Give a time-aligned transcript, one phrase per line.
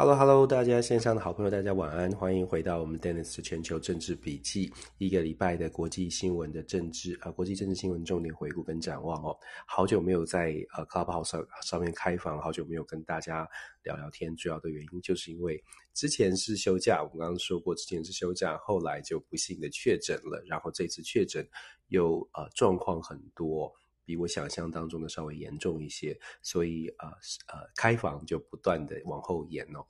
[0.00, 9.36] Hello，Hello，大家线上的好朋友，大家晚安，欢迎回到我们 Dennis 的全球政治笔记，一个礼拜的国际新闻的政治啊、国际政治新闻重点回顾跟展望哦。
[9.66, 13.46] 好久没有在呃 Clubhouse 上上面开房，好久没有跟大家
[13.82, 15.62] 聊聊天，主要的原因就是因为
[15.92, 21.46] 之前是休假，我们刚刚说过之前是休假，后来就不幸的确诊了，然后这次确诊
[21.88, 23.70] 又呃状况很多。
[24.02, 27.06] 比我想象当中的稍微严重一些，所以呃
[27.46, 29.86] 呃，开房就不断的往后延哦。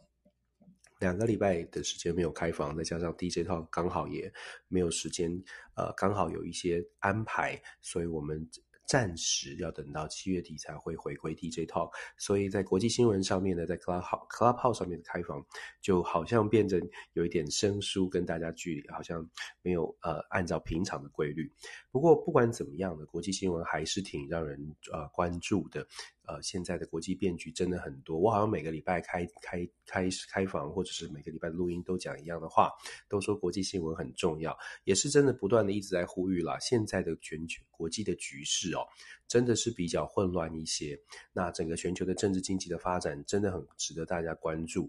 [1.00, 4.32] 两个礼拜的时间没有开房，再加上 DJ Talk 刚好也
[4.68, 5.42] 没有时间，
[5.74, 8.48] 呃，刚好有一些安排，所以我们。
[8.86, 15.40] 暂时要等到七月底才会回归 DJ Talk，所以在国际新闻上面呢，在 Clubhouse Clubhouse 上面的开房
[15.80, 16.80] 就好像变成
[17.12, 19.24] 有一点生疏，跟大家距离好像
[19.62, 21.48] 没有呃按照平常的规律。
[21.92, 24.58] 不过不管怎么样的，国际新闻还是挺让人
[24.92, 25.86] 呃关注的。
[26.30, 32.70] 呃，现在的国际变局真的很多，我好像每个礼拜开开开开房，或者是每个礼拜录音都讲一样的话，
[33.08, 36.56] 都说国际新闻很重要，也是真的不断的一直在呼吁啦。
[36.60, 38.86] 现在的全球国际的局势哦，
[39.26, 40.96] 真的是比较混乱一些，
[41.32, 44.88] 那整个全球的政治经济的发展真的很值得大家关注。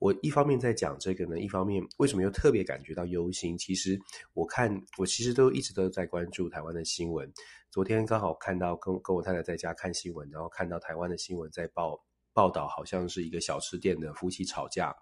[0.00, 3.56] 我一方面在讲这个呢，一方面为什么又特别感觉到忧心？
[3.58, 4.00] 其实
[4.32, 7.30] 我看我其实都一直都在关注台湾的新闻。
[7.70, 14.96] 昨天刚好看到跟跟我太太在家看新闻，然后看到台湾的新闻在报报道，好像是一个小吃店的夫妻吵架，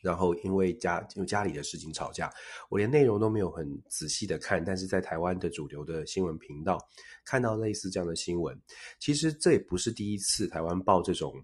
[0.00, 2.32] 然后因为家因为家里的事情吵架。
[2.70, 6.78] 我连内容都没有很仔细的看，但是在台湾的主流的新闻频道
[7.22, 8.58] 看到类似这样的新闻。
[8.98, 11.34] 其实这也不是第一次台湾报这种。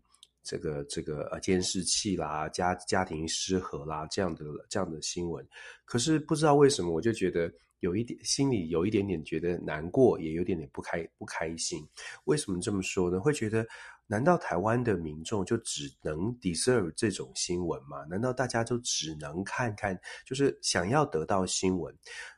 [0.47, 5.45] 这个这个呃监视器啦，家家庭失和啦，这样的这样的新闻，
[5.85, 11.85] 可是不知道为什么，我就觉得有一点心里有一点点觉得难过，也有点点不开不开心。
[12.27, 13.19] 为什么这么说呢？
[13.19, 13.67] 会觉得
[14.07, 18.05] 难道台湾的民众就只能 deserve 这种新闻吗？
[18.09, 21.93] 难道大家就只能看看，就是想要得到新闻，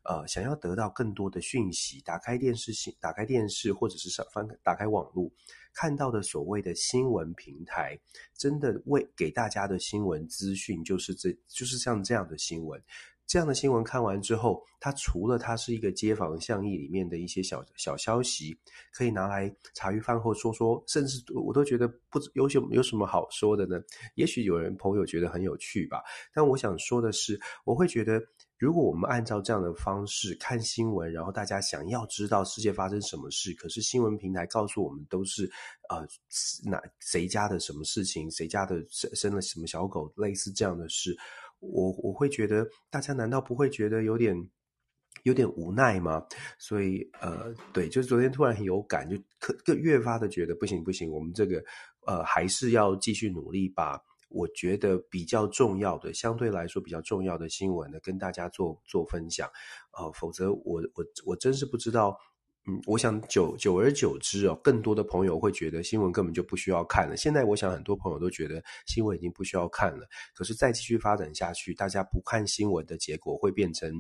[0.05, 5.31] 呃，想要得到更多的讯息，打开电视新打开电视或者是上翻打开网络。
[5.75, 7.99] 看到的所谓的新闻平台，
[8.37, 12.83] 真的为给大家的新闻资讯，就是这就是像这样的新闻。
[13.27, 18.59] 这样的新闻看完之后，它除了它是一个街坊巷议里面的一些小小消息，
[18.91, 23.79] 可以拿来茶余饭后说说，甚至我都觉得不有什有什么好说的呢？
[24.15, 26.03] 也许有人朋友觉得很有趣吧，
[26.33, 28.19] 但我想说的是，我会觉得。
[28.59, 35.49] 如果我们按照这样的方式看新闻，然后大家想要知道世界发生什么事，可是新闻平台告诉我们都是，
[35.89, 36.05] 呃，
[36.69, 41.17] 哪谁家的什么事情，谁家的生生了什么小狗，类似这样的事，
[41.61, 44.37] 我我会觉得大家难道不会觉得有点
[45.23, 46.27] 有点无奈吗？
[46.59, 51.63] 所以，呃，对，就是昨天突然很有感，就可更越发的觉得不行不行，我们这个
[52.07, 54.01] 呃还是要继续努力吧。
[54.29, 59.51] 我觉得比较重要的，相对来说比较重要的新闻呢，跟大家做做分享，
[59.93, 62.19] 呃，否则我我我真是不知道。
[62.71, 67.17] 嗯，我想久久而久之哦，更多的朋友会觉得新闻根本就不需要看了。
[67.17, 70.07] 现在我想很多朋友都觉得新闻已经不需要看了。
[70.35, 73.91] 可是再继续发展下去，大家不看新闻的结果会变成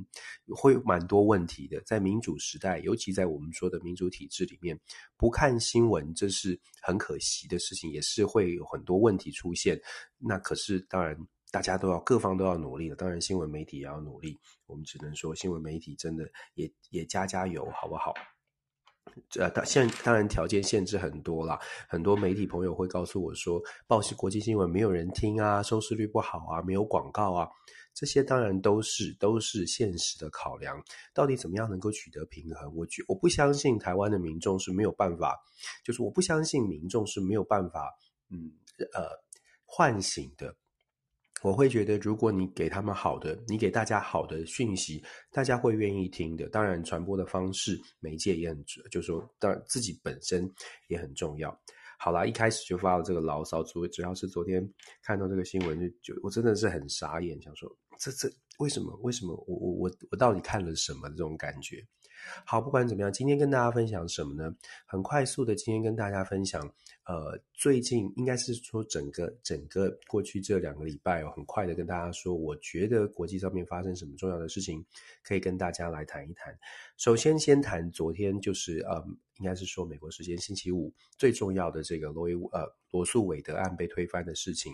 [0.55, 1.81] 会蛮多问题的。
[1.87, 4.79] 在民主时代，尤其在我们说的民主体制里面，
[5.17, 9.81] 不看新闻这是很可惜的事情，也是会有很多问题出现。
[10.19, 11.17] 那可是当然，
[11.51, 12.97] 大家都要各方都要努力了。
[12.97, 14.37] 当然，新闻媒体也要努力。
[14.67, 18.13] 我们只能说，新闻媒体真的也也加加油，好不好？
[19.39, 21.59] 呃，当现当然条件限制很多啦，
[21.89, 27.49] 很多媒体朋友会告诉我说，报是国际新闻没有人听啊，收视率不好啊，没有广告啊，
[27.95, 30.83] 这些当然都是都是现实的考量。
[31.13, 32.75] 到底怎么样能够取得平衡？
[32.75, 35.37] 我觉我不相信台湾的民众是没有办法，
[35.85, 37.93] 就是我不相信民众是没有办法，
[38.31, 38.51] 嗯
[38.95, 39.09] 呃
[39.65, 40.55] 唤醒的。
[41.43, 46.49] 我会觉得，如果你给他们好的，你给大家好的讯息，大家会愿意听的。
[46.49, 50.51] 当然，传播的方式、媒介也很，就是说，当然自己本身
[50.89, 51.57] 也很重要。
[51.99, 54.69] 好啦，一开始就发了这个牢骚，主主要是昨天
[55.03, 57.69] 看到这个新闻，就就我真的是很傻眼，想说
[57.99, 58.97] 这这为什么？
[59.03, 61.85] 为什么我我我我到底看了什么这种感觉？
[62.45, 64.53] 好，不管怎么样，今天跟大家分享什么呢？
[64.87, 66.61] 很快速的，今天跟大家分享，
[67.09, 74.85] 呃，最近应该是说整个整个过去这两个礼拜哦，很快的跟大家说，我觉得国际上面发生什么重要的事情，
[75.23, 76.55] 可以跟大家来谈一谈。
[76.99, 79.03] 首先，先谈昨天，就是呃，
[79.39, 84.71] 应该是说美国时间星期五最重要的这个罗伊呃罗素韦德案被推翻的事情。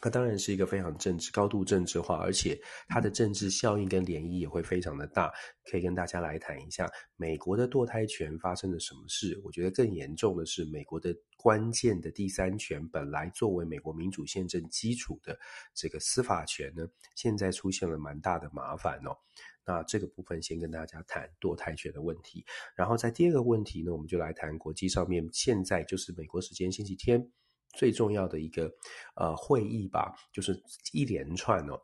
[0.00, 2.58] 它当然是一个非常政治、高度政治化，而且
[2.88, 5.30] 它的政治效应跟涟漪也会非常的大。
[5.70, 9.40] 可以跟大家来谈一下美国的堕胎权发生了什么事？
[9.44, 15.38] 我觉得更严重的是，美国的关键的第三权，本来作为美国民主宪政基础的
[15.72, 19.16] 这个司法权呢，现在出现了蛮大的麻烦哦。
[19.64, 22.44] 那这个部分先跟大家谈堕胎权的问题，
[22.74, 27.30] 然后在第二个问题呢，我们就来谈国际上面现在就是美国时间星期天。
[27.72, 28.70] 最重要的一个
[29.14, 30.60] 呃会议吧，就是
[30.92, 31.80] 一连串哦，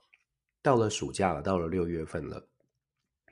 [0.63, 2.47] 到了暑假了，到了六月份了，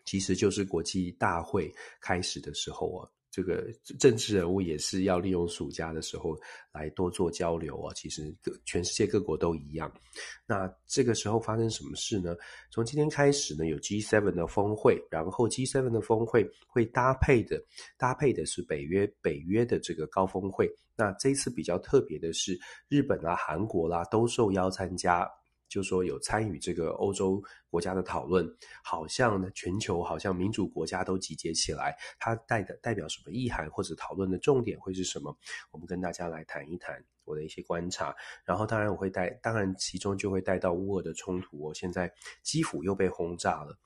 [0.04, 3.10] 其实就是国际大会开始的时候啊。
[3.34, 3.66] 这个
[3.98, 6.38] 政治人物也是要利用暑假的时候
[6.72, 7.92] 来多做交流啊。
[7.94, 9.92] 其实各全世界各国都一样。
[10.46, 12.36] 那这个时候发生什么事呢？
[12.70, 17.60] 从今天开始呢，有 G7 的峰会，然后 G7 的峰会会搭配的
[17.98, 20.70] 搭配的是北约北约的这个高峰会。
[20.94, 22.56] 那这次比较特别的是，
[22.88, 25.28] 日本啦、韩国啦都受邀参加。
[25.74, 28.48] 就说有参与这个欧洲国家的讨论，
[28.84, 35.36] 好像呢，全球好像民主国家都集结起来，它代的代表什么意涵，或者讨论的重点会是什么？
[35.72, 38.14] 我们跟大家来谈一谈我的一些观察。
[38.44, 41.58] 然后当然我会带，当然其中就会带到乌俄的冲突。
[41.58, 42.08] 我现在
[42.44, 43.76] 基辅又被轰炸了，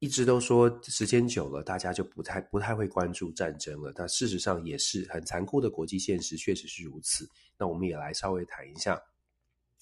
[0.00, 3.90] 一直都说时间久了，大家就不太不太会关注战争了。
[3.96, 7.26] 但事实上也是很残酷的国际现实，确实是如此。
[7.56, 9.00] 那我们也来稍微谈一下。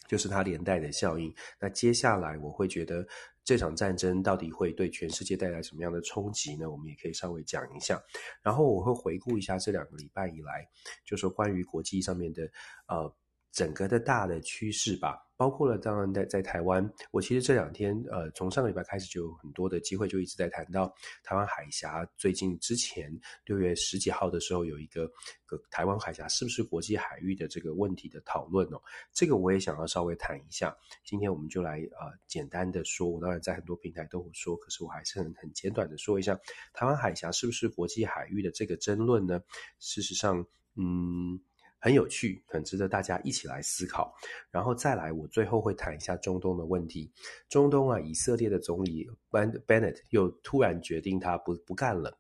[0.08, 1.34] 就是它连带的效应。
[1.60, 3.06] 那接下来我会觉得
[3.44, 6.70] 这场战争到底会对全世界带来什么样的冲击呢？
[6.70, 8.02] 我们也可以稍微讲一下。
[8.42, 10.68] 然后我会回顾一下这两个礼拜以来，
[11.04, 12.50] 就说关于国际上面的
[12.88, 13.14] 呃。
[13.56, 20.94] 整个的大的趋势吧，包括了当然在在台湾，我其实这两天呃，从上个礼拜开始就有很多的机会，就一直在谈到
[21.24, 22.06] 台湾海峡。
[22.18, 23.10] 最近之前
[23.46, 25.10] 六月十几号的时候，有一个
[25.46, 28.82] 个台湾海峡是不是国际海域的这个问题的讨论哦，
[29.14, 30.76] 这个我也想要稍微谈一下。
[31.02, 36.38] 今天我们就来呃简单的说，我当然在很多平台都有说，可是我还是很很简短的说一下，
[36.74, 39.40] 台湾海峡是不是国际海域的这个争论呢？
[39.78, 40.44] 事实上，
[40.74, 41.40] 嗯。
[41.78, 44.14] 很有趣，很值得大家一起来思考。
[44.50, 47.10] 然后再来，我最后会谈一下中东的问题。
[47.48, 52.18] 中东啊，以色列的总理 Bennett 又突然决定他不不干了。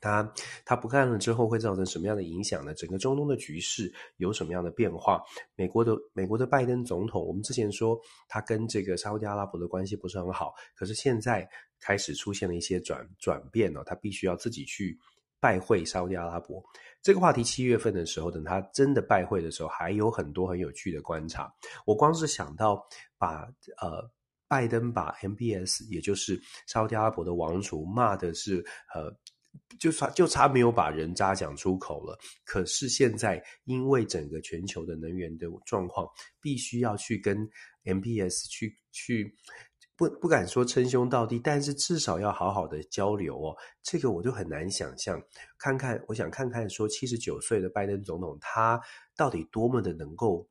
[0.00, 0.34] 他
[0.66, 2.74] 他不干了之后会造成什么样的影响呢？
[2.74, 5.22] 整个中东的局势有什么样的变化？
[5.56, 7.98] 美国的美国的拜登总统，我们之前说
[8.28, 11.48] 他跟这个沙乌地阿拉伯的关系不是很好，可是现在
[11.80, 14.98] 开始出现了一些转转变哦，他必须要自己去
[15.44, 16.64] 拜会沙乌地阿拉伯。
[17.02, 21.52] 这个话题七月份的时候，等他真的拜会的时候，还有很多很有趣的观察。
[21.84, 22.82] 我光是想到
[23.18, 23.42] 把
[23.76, 24.10] 呃
[24.48, 28.64] 拜登把 MBS，也就是沙乌地阿拉伯的王储骂的是
[28.94, 29.14] 呃，
[29.78, 32.18] 就差就差没有把人渣讲出口了。
[32.46, 36.08] 可是现在因为整个全球的能源的状况，
[36.40, 37.46] 必须要去跟
[37.84, 39.30] MBS 去去。
[39.96, 43.56] 不不敢说称兄道弟，但是至少要好好的交流哦。
[43.82, 45.22] 这个我就很难想象。
[45.58, 48.80] 看看，我想看看说七十九岁的拜登总统，他
[49.16, 50.48] 到底多么的能够。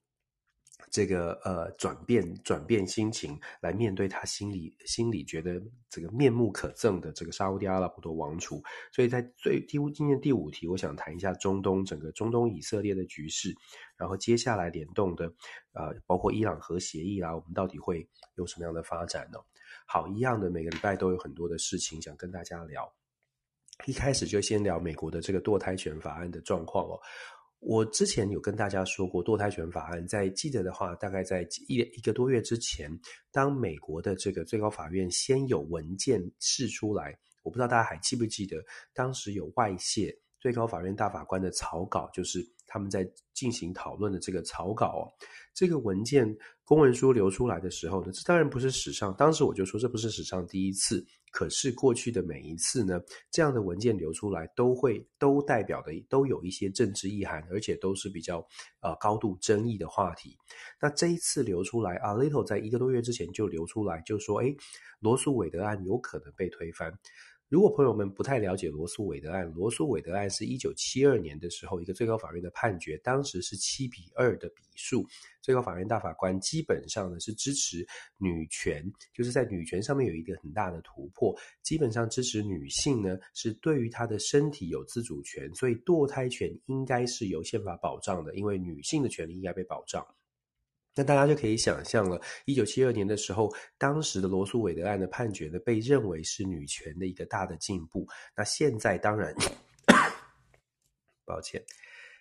[0.94, 5.60] 这个呃转变转变心情来面对他心里心里觉得
[5.90, 8.62] 这个面目可憎的这个沙乌地阿拉伯的王储，
[8.92, 13.52] 所以在最第五今天第五题，我想谈一下中东整个中东以色列的局势，
[13.98, 15.26] 然后接下来联动的
[15.74, 19.40] 呃包括伊朗核协议啦，我们到底会有什么样的发展呢？
[19.88, 22.94] 好，一样的每个礼拜都有很多的事情想跟大家聊，
[23.88, 27.00] 一开始就先聊美国的这个堕胎权法案的状况哦。
[27.66, 32.92] 我之前有跟大家说过，堕胎权法案在记得的话，大概在一一个多月之前，
[33.32, 38.58] 当美国的这个最高法院先有文件释出来，我不知道大家还记不记得，
[38.94, 45.06] 当时有外泄最高法院大法官的草稿，就是他们在进行讨论的这个草稿哦。
[45.54, 51.06] 这个文件公文书流出来的时候呢，这当然不是史上，当时我就说这不是史上第一次。
[51.32, 53.00] 可是过去的每一次呢，
[53.32, 58.38] 这样的文件流出来，都会都代表的都有一些政治意涵，而且都是比较
[58.82, 60.36] 呃高度争议的话题。
[60.82, 64.56] 那这一次流出来，Alito 在一个多月之前就流出来，就说，诶，
[65.00, 66.92] 罗诉韦德案有可能被推翻。
[67.54, 75.06] 如果朋友们不太了解罗诉韦德案，罗诉韦德案是一九七二年的时候一个最高法院的判决，当时是七比二的比数，
[75.40, 78.84] 最高法院大法官基本上呢是支持女权，
[79.14, 81.32] 就是在女权上面有一个很大的突破，
[81.62, 90.04] 基本上支持女性呢是对于她的身体有自主权，所以堕胎权应该是由宪法保障的，因为女性的权利应该被保障。
[90.96, 98.08] 那大家就可以想象了，一九七二年的时候，当时的罗诉韦德案的判决呢，被认为是女权的一个大的进步。
[98.36, 99.34] 那现在当然，
[101.26, 101.64] 抱歉，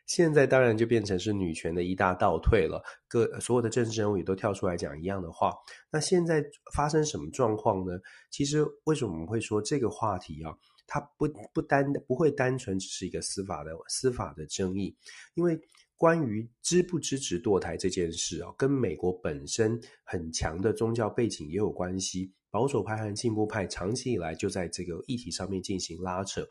[0.07, 5.53] 现在当然就变成是女权的一大倒退了，各所有的政治人物也都跳出来讲一样的话。
[5.91, 6.43] 那现在
[6.75, 7.93] 发生什么状况呢？
[8.31, 10.57] 其实为什么我们会说这个话题啊？
[10.87, 14.95] 它不不单不会单纯只是一个司法的司法的争议，
[15.35, 15.59] 因为
[16.03, 22.33] 关于支不支持堕胎这件事啊，跟美国本身很强的宗教背景也有关系。
[22.51, 26.45] 保守派和进步派长期以来就在这个议题上面进行拉扯。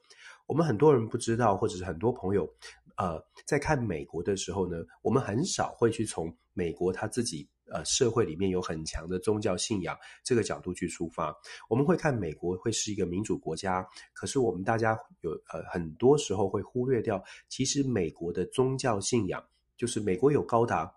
[0.47, 2.49] 我们很多人不知道，或者是很多朋友，
[2.95, 11.35] 呃，在看美国的时候呢，我们很少会去从美国他自己呃社会里面有很强的宗教信仰这个角度去出发。
[11.69, 19.43] 我们会看美国会是一个民主国家，可是我们大家有呃很多时候会忽略掉，其实美国的宗教信仰
[19.77, 20.93] 就是美国有高达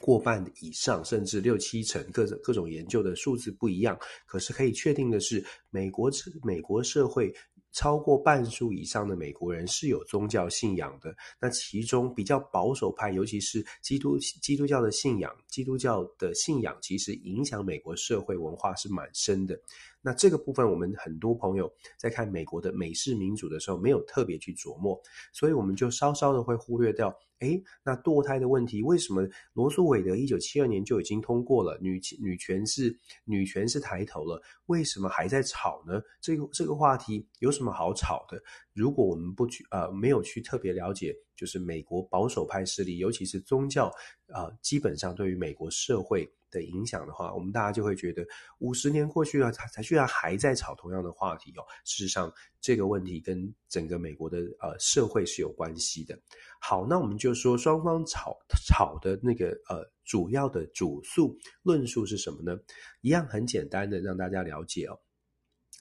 [0.00, 6.10] 过半以上，甚至六七成，各各种研究的数字不一样，可是可以确定的是，美国
[6.42, 7.34] 美国社会。
[7.72, 19.58] 超过半数以上的美国人是有宗教信仰的，那其中比较保守派，尤其是基督基督教的信仰，基督教的信仰其实影响美国社会文化是蛮深的。
[20.00, 25.00] 那这个部分，我们很多朋友在看美国的美式民主的时候，没有特别去琢磨，
[25.32, 27.14] 所以我们就稍稍的会忽略掉。
[27.40, 31.78] 诶，那堕胎的问题，为什么罗素韦德一九七二年就已经通过了？
[31.80, 36.00] 女女权是女权是抬头了，为什么还在吵呢？
[36.20, 38.42] 这个这个话题有什么好吵的？
[38.74, 43.86] 如果我们不去呃没有去特别了解，就是美国保守派势力，尤其是宗教
[44.26, 46.30] 啊、基本上对于美国社会。
[46.50, 48.26] 的影响的话，我们大家就会觉得
[48.60, 51.62] 五十年过去了，他居然还在吵同样的话题哦。
[51.84, 56.18] 事实上，这个问题跟整个美国的呃社会是有关系的。
[56.58, 58.34] 好，那我们就说双方吵
[58.66, 62.58] 吵的那个呃主要的主诉论述是什么呢？
[63.02, 64.98] 一样很简单的让大家了解哦。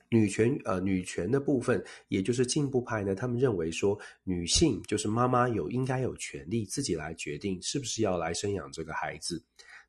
[0.09, 9.43] 女权呃女权的部分，也就是进步派呢，他们认为说女性就是妈妈有应该有权利自己来决定是不是要来生养这个孩子。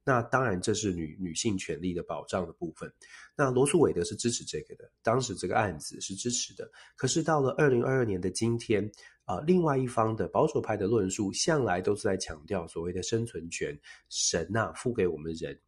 [0.04, 2.90] 那当然，这是女女性权利的保障的部分。
[3.36, 6.70] 那罗诉韦德是支持这个的，当时这个案子是支持的。
[6.96, 8.90] 可是到了二零二二年的今天，
[9.26, 13.78] 啊、另外一方的保守派的论述，向来都是在强调所谓的生存权。
[14.08, 15.60] 神呐、啊，赋给我们人，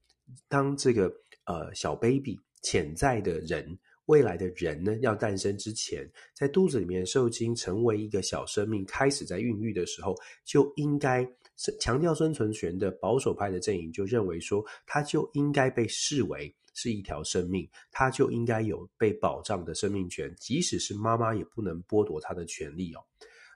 [0.48, 1.12] 当这个
[1.44, 3.78] 呃小 baby 潜在的人，
[4.10, 10.14] 未来的人呢，要诞生之前，在肚子里面受精，成为一个小生命，开始在孕育的时候，
[10.44, 11.24] 就应该。
[11.78, 23.04] 强调生存权的保守派的阵营就认为说，它就应该被视为是一条生命，它就应该有被保障的生命权，即使是妈妈也不能剥夺他的权利哦。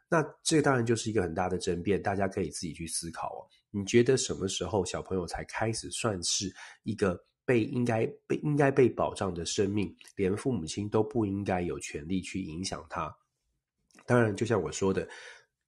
[0.07, 3.41] 那这当然就是一个很大的争辩，大家可以自己去思考哦。
[3.71, 13.15] 你觉得什么时候小朋友才开始算是一个被应该被应该被保障的生命，连父母亲都不应该有权利去影响他？
[14.07, 15.09] 当然，就像我说的。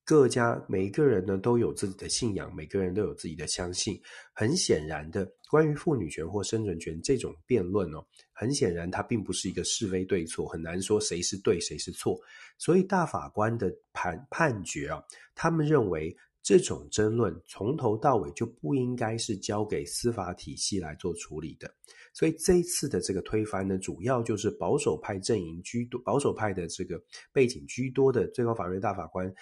[0.09, 4.01] 各家每一个人呢都有自己的信仰，每个人都有自己的相信。
[4.33, 12.17] 很显然的，关于妇女权或生存权这种辩论哦，很显然它并不是一个是非对错，很难说谁是对谁是错。
[12.57, 15.03] 所以大法官的判判决啊，
[15.35, 16.17] 他们认为
[16.47, 21.69] 这种争论从头到尾就不应该是交给司法体系来做处理的。
[22.15, 29.35] 所以这一次的这个推翻呢，主要就是保守派阵营居多，保守派的这个背景居多的最高法院大法官。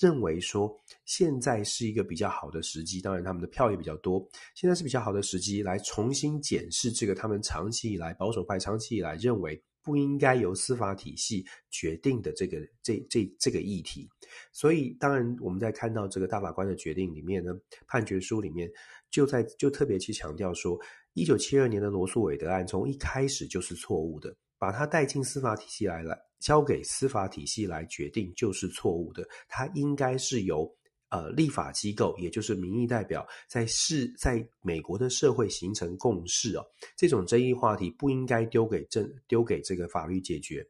[0.00, 4.22] 认为说现在是一个比较好的时机，当然他们的票也比较多，
[4.54, 14.08] 现在是比较好的时机来重新检视这个他们长期以来保守派长期以来认为不应该由司法体系决定的这个这这这个议题。
[14.52, 17.52] 所以，当然我们在看到这个大法官的决定里面呢，
[17.86, 18.70] 判决书里面
[19.10, 20.78] 就在就特别去强调说，
[21.14, 24.34] 一九七二年的罗诉韦德案从一开始就是错误的。
[24.58, 29.26] 把它带进司法体系来了，交给司法体系来决定就是错误的。
[29.48, 30.72] 它应该是由
[31.12, 36.66] 呃立法机构，也就是民意代表，在市在美国的社会形成共识哦。
[36.96, 40.66] 这种争议话题不应该丢给政丢给这个法律解决。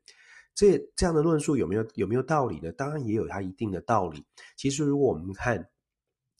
[0.55, 2.71] 这这样的论述有没有有没有道理呢？
[2.73, 4.23] 当然也有它一定的道理。
[4.57, 5.67] 其实如果我们看。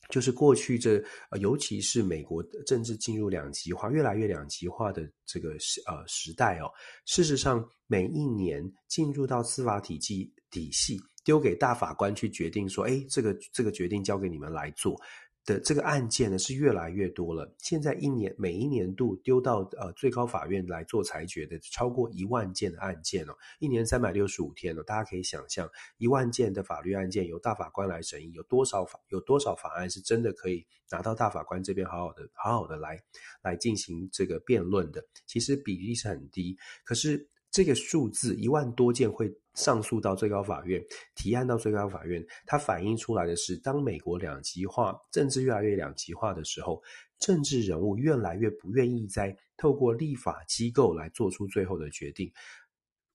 [0.09, 6.69] 就是过去这，呃，尤其是美国政治进入两极化，越来越两极化的这个时呃时代哦。
[7.05, 14.99] 事实上，每一年进入到司法体系体系，丢给大法官去决定说，哎，这个这个决定交给你们来做。
[15.45, 32.97] 的这个案件呢是越来越多了，现在一年每一年度丢到呃最高法院来做裁决的超过一万件的案件哦，一年三百六十五天哦，大家可以想象一万件的法律案件由大法官来审议，有多少法有多少法案是真的可以拿到大法官这边好好的好好的来
[33.41, 37.27] 来进行这个辩论的，其实比例是很低，可是。
[37.53, 40.83] 这个数字一万多件会上诉到最高法院，
[41.13, 46.81] 提案到最高法院，它反映出来的是，当美国两极化，政治越来越两极化的时候，
[47.19, 52.33] 政治人物越来越不愿意再透过立法机构来做出最后的决定。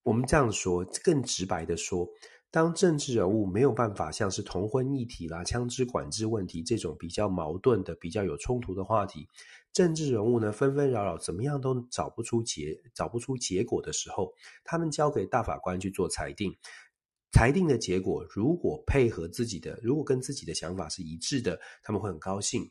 [0.04, 2.08] 我们这样说，更直白的说。
[2.50, 9.28] 当政治人物没有办法像是同婚议题啦、枪支管制问题这种比较矛盾的、比较有冲突的话题，
[9.72, 14.32] 政治人物呢纷纷扰扰，怎么样都找不出结、找不出结果的时候，
[14.64, 16.50] 他们交给大法官去做裁定，
[17.32, 22.70] 裁定的结果如果配合自己的，如果跟自己的想法是一致的，他们会很高兴，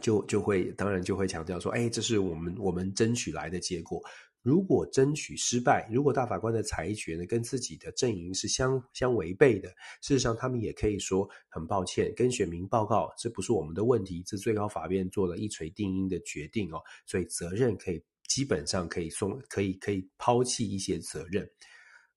[0.00, 4.02] 就就会当然就会强调说，哎，这是我们我们争取来的结果。
[4.46, 9.68] 如果争取失败，如果大法官的裁决呢跟自己的阵营是相相违背的，
[10.00, 21.44] 事实上他们也可以说很抱歉，跟选民报告，这不是我们的问题，这最高法院做了一锤定音的决定哦，所以责任可以基本上可以松，可以可以抛弃一些责任。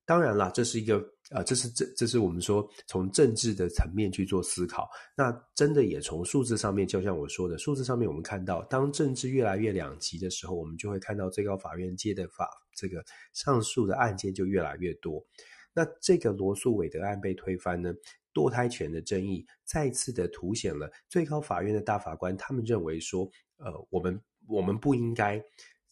[0.10, 0.98] 当然啦，这是一个
[1.30, 4.90] 呃，这是这这是我们说从政治的层面去做思考。
[5.16, 15.24] 那真的也从数字上面，就像我说的，数字上面我们看到，当政治越来越两极的时候，我们就会看到最高法院接的法这个上诉的案件就越来越多。
[15.76, 17.94] 那这个罗诉韦德案被推翻呢，
[18.34, 25.40] 堕胎权的争议再次的凸显了最高法院的大法官他们认为说，呃，我们我们不应该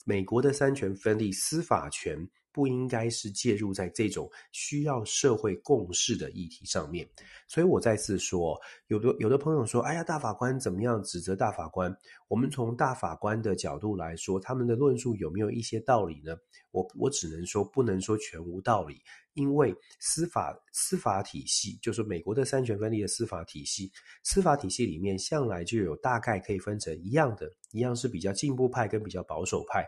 [0.05, 2.27] 美国的三权分立，司法权。
[2.57, 7.07] 不应该是介入在这种需要社会共识的议题上面，
[7.47, 10.99] 所以我再次说，有的有的朋友说，哎呀，大法官怎么样？
[11.03, 11.95] 指责大法官。
[12.27, 16.35] 我们从大法官的角度来说，他们的论述有没有一些道理呢？
[16.71, 18.99] 我我只能说，不能说全无道理，
[19.35, 23.91] 因为司法司法体系就是美国的三权分立的司法体系，
[24.23, 29.85] 司法体系里面向来就有大概可以分成一样的，一样是比较进步派跟比较保守派。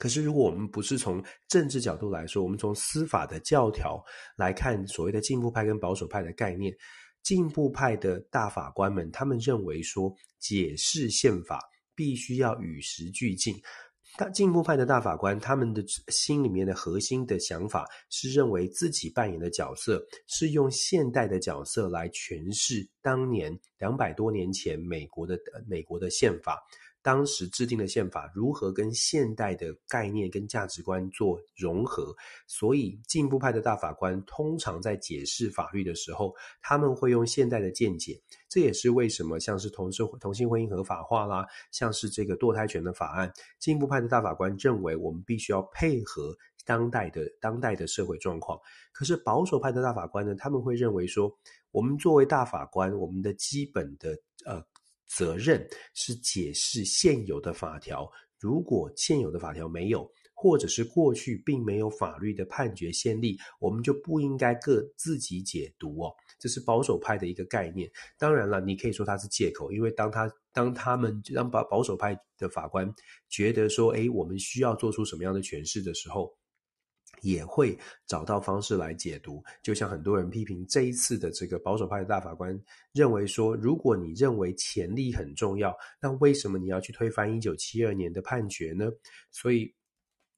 [0.00, 4.02] 可是，如果我们不是从政治角度来说，我们从司法的教条
[4.34, 6.74] 来看所谓的进步派跟保守派的概念，
[7.22, 11.60] 进步派的大法官们他们认为说，解释宪法
[11.94, 13.54] 必须要与时俱进。
[14.16, 26.58] 但进步派的大法官他们的心里面的核心的想法是认为自己扮演的角色是用现代的角色来诠释当年两百多年前美国的美国的宪法。
[27.02, 32.14] 当时制定的宪法如何跟现代的概念跟价值观做融合？
[32.46, 38.20] 所以进步派的大法官通常在解释法律的时候，他们会用现代的见解。
[38.48, 46.36] 这也是为什么像是同性同性婚姻合法化啦，像是这个堕胎权的法案，进步派的大法官认为我们必须要配合
[46.66, 48.58] 当代的当代的社会状况。
[48.92, 51.32] 可是保守派的大法官呢，他们会认为说，
[51.70, 54.10] 我们作为大法官，我们的基本的
[54.44, 54.62] 呃。
[55.16, 66.14] 责任是解释现有的法条，如果现有的法条没有，或者是过去并没有法律的判决先例，我们就不应该各自己解读哦。
[66.38, 67.90] 这是保守派的一个概念。
[68.16, 72.90] 当然了，你可以说它是借口，因为当他当他们让保保守派的法官
[73.28, 76.34] 觉得说，诶，我们需要做出什么样的诠释的时候。
[77.22, 82.58] 也会找到方式来解读，就像很多人批评这一次的这个保守派的大法官
[82.92, 88.90] 认为说，如果你认为潜力很重要，那为什么你要去推翻一九七二年的判决呢？
[89.30, 89.74] 所以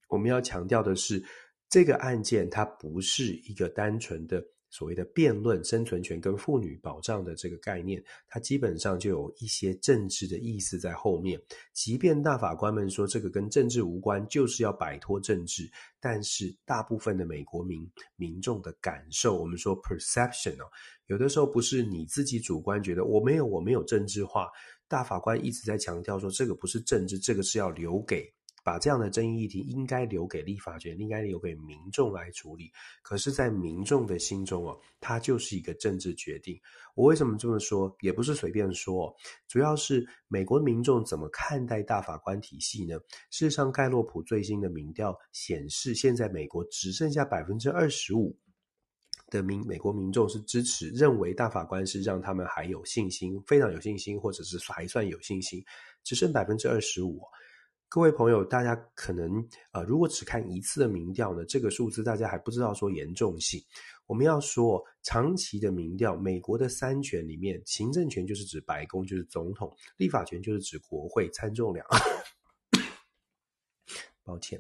[0.09, 1.25] 我们要强调的是，
[1.68, 4.42] 这个案件它不是一个单纯的。
[4.73, 11.39] 所谓的辩论生存权跟妇女保障的这个概念，它基本上就有一些政治的意思在后面。
[11.75, 20.65] 即便大法官们说这个跟政治无关，就是要摆脱政治，但是大部分的美国民民众的感受，我们说 perception 哦，
[21.09, 24.49] 有的时候不是你自己主观觉得我没有我没有政治化，
[24.89, 28.33] 大法官一直在强调说这个不是政治，这个是要留给。
[28.62, 32.70] 把这样的争议议题应该留给立法权，应该留给民众来处理。
[33.03, 36.59] 可是，在民众的心中哦，它就是一个政治决定。
[36.94, 37.94] 我为什么这么说？
[38.01, 39.14] 也不是随便说，
[39.48, 42.98] 主要是美国民众怎么看待大法官体系呢？
[43.31, 48.37] 事实上，盖洛普最新的民调显示，现在美国只剩下百分之二十五
[49.29, 55.64] 的民美国民众是支持，认为大法官是让他们还有信心，非常有信心，或者是还算有信心，
[56.05, 57.20] 只剩百分之二十五。
[57.94, 63.62] 各位朋友，大家可能呃，如果只看一次的民调呢，这个数字大家还不知道说严重性。
[64.07, 71.87] 我们要说长期的民调，美国的三权里面，行政权就是指白宫，就是总统；立法权就是指国会参众两。
[74.24, 74.59] 抱歉，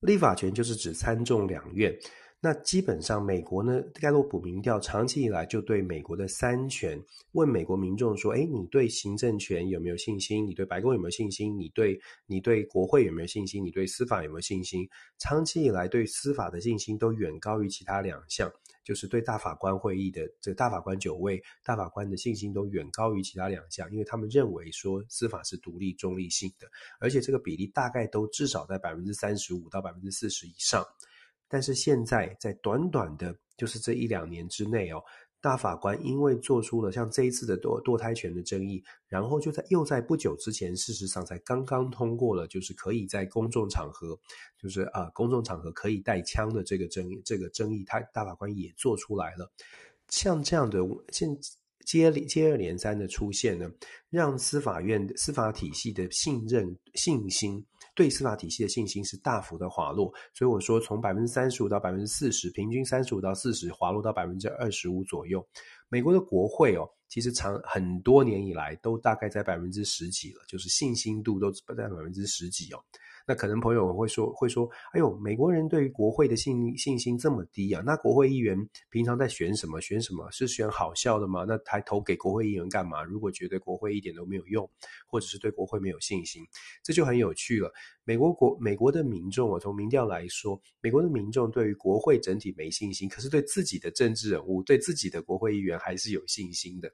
[0.00, 1.98] 立法权就是指参众两院。
[2.40, 6.96] 那基本上，美国呢，盖洛普民调长期以来就对美国的三权
[7.32, 10.46] 问美国民众说：“哎，你对行政权有没有信心？
[10.46, 11.58] 你对白宫有没有信心？
[11.58, 13.64] 你对你对国会有没有信心？
[13.64, 18.48] 你对司法有没有信心？”长期以来，对司法的信心都远高于其他两项，
[18.84, 26.68] 就是对大法官会议的这大法官九位大法官的信心都远高于其他两项，因为他们认为说司法是独立中立性的，
[27.00, 30.86] 而且这个比例大概都至少在百分之三十五到百分之四十以上。
[31.48, 35.02] 但是现在，在短短的，就是这一两年之内哦，
[35.40, 44.18] 大法官因为做出了像这一次的堕堕胎权的争议，然后就在又在不久之前，事实上才刚刚通过了，就是可以在公众场合，
[44.60, 49.50] 就是啊、公众场合可以带枪的这个争议，这个争议，他大法官也做出来了，
[50.08, 50.78] 像这样的
[51.10, 51.38] 现。
[51.86, 53.66] 接接二连三的出现呢，
[54.10, 57.64] 让司法院司法体系的信任信心，
[57.98, 60.14] 对司法体系的信心是大幅的滑落。
[60.32, 65.44] 所以我说，从百分之三十五到百分之四十，平均三十五到四十，滑落到百分之二十五左右。
[65.88, 72.78] 美国的国会哦，其实长很多年以来都大概在百分之十几了，就是信心度都在百分之十几哦。
[73.28, 77.82] 那可能朋友会说会说，哎呦，美国人对于国会的信信心这么低啊？
[77.84, 79.78] 那国会议员平常在选什么？
[79.82, 80.30] 选什么？
[80.30, 81.44] 是选好笑的吗？
[81.46, 83.04] 那还投给国会议员干嘛？
[83.04, 84.66] 如果觉得国会一点都没有用，
[85.06, 86.42] 或者是对国会没有信心，
[86.82, 87.70] 这就很有趣了。
[88.04, 96.90] 美国国美国的民众啊，从民调来说，美国的民众对于国会整体没信心，可是对自己的政治人物、对自己的国会议员还是有信心的。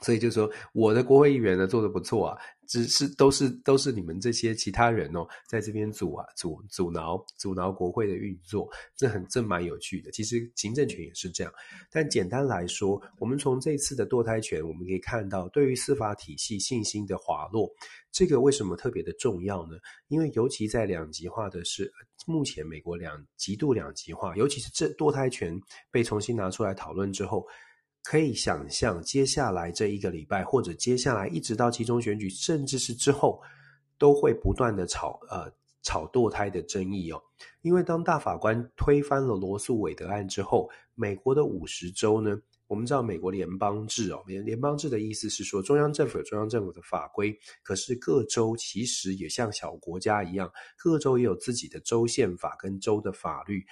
[0.00, 10.12] 所以就说我的国会议员呢做得不错啊，只是都是都是你们这些其他人哦，在这边阻啊阻阻挠阻挠国会的运作，这很这蛮有趣的。
[10.12, 11.52] 其实行政权也是这样，
[11.90, 17.68] 但简单来说，我们从这次的堕胎权，我们可以看到对于司法体系信心的滑落，
[18.12, 19.76] 这个为什么特别的重要呢？
[20.06, 21.92] 因为尤其在两极化的是
[22.24, 27.44] 目前美国两极度两极化，尤其是这堕胎权被重新拿出来讨论之后。
[28.08, 33.38] 可以想象，接下来这一个礼拜，或者接下来一直到期中选举，甚至是之后，
[33.98, 37.22] 都会不断的炒呃炒堕胎的争议哦。
[37.60, 42.34] 因为当大法官推翻了罗诉韦德案之后，美国的五十州呢，
[42.66, 53.62] 我们知道美国联邦制哦，联联邦制的意思是说，中央政府有中央政府的法规，可是各州其实也像小国家一样，各州也有自己的州宪法跟州的法律。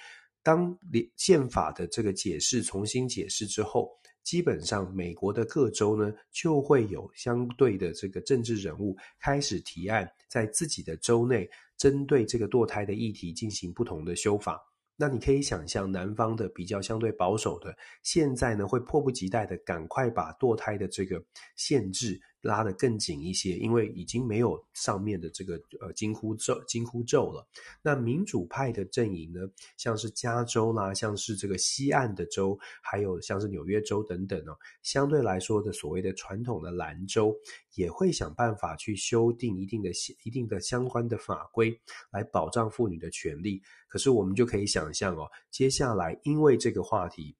[0.43, 0.77] 当
[1.15, 3.89] 宪法的这个解释重新解释之后，
[4.27, 14.61] 基本上，美国的各州呢，就会有相对的这个政治人物开始提案，在自己的州内针对这个堕胎的议题进行不同的修法。
[14.97, 21.23] 那你可以想象，南方的比较相对保守的，现在呢会迫不及待的赶快把堕胎的这个
[21.55, 27.45] 限制拉得更紧一些，因为已经没有上面的这个呃金箍咒金箍咒了。
[27.81, 29.41] 那民主派的阵营呢，
[29.75, 37.35] 像是加州啦，像是这个西岸的州，还有像是纽约州等等哦，相对来说的所谓的传统的蓝州，
[37.75, 39.89] 也会想办法去修订一定的
[40.23, 41.77] 一定的相关的法规，
[42.11, 43.61] 来保障妇女的权利。
[43.87, 47.35] 可是我们就可以想象哦，接下来因为这个话题。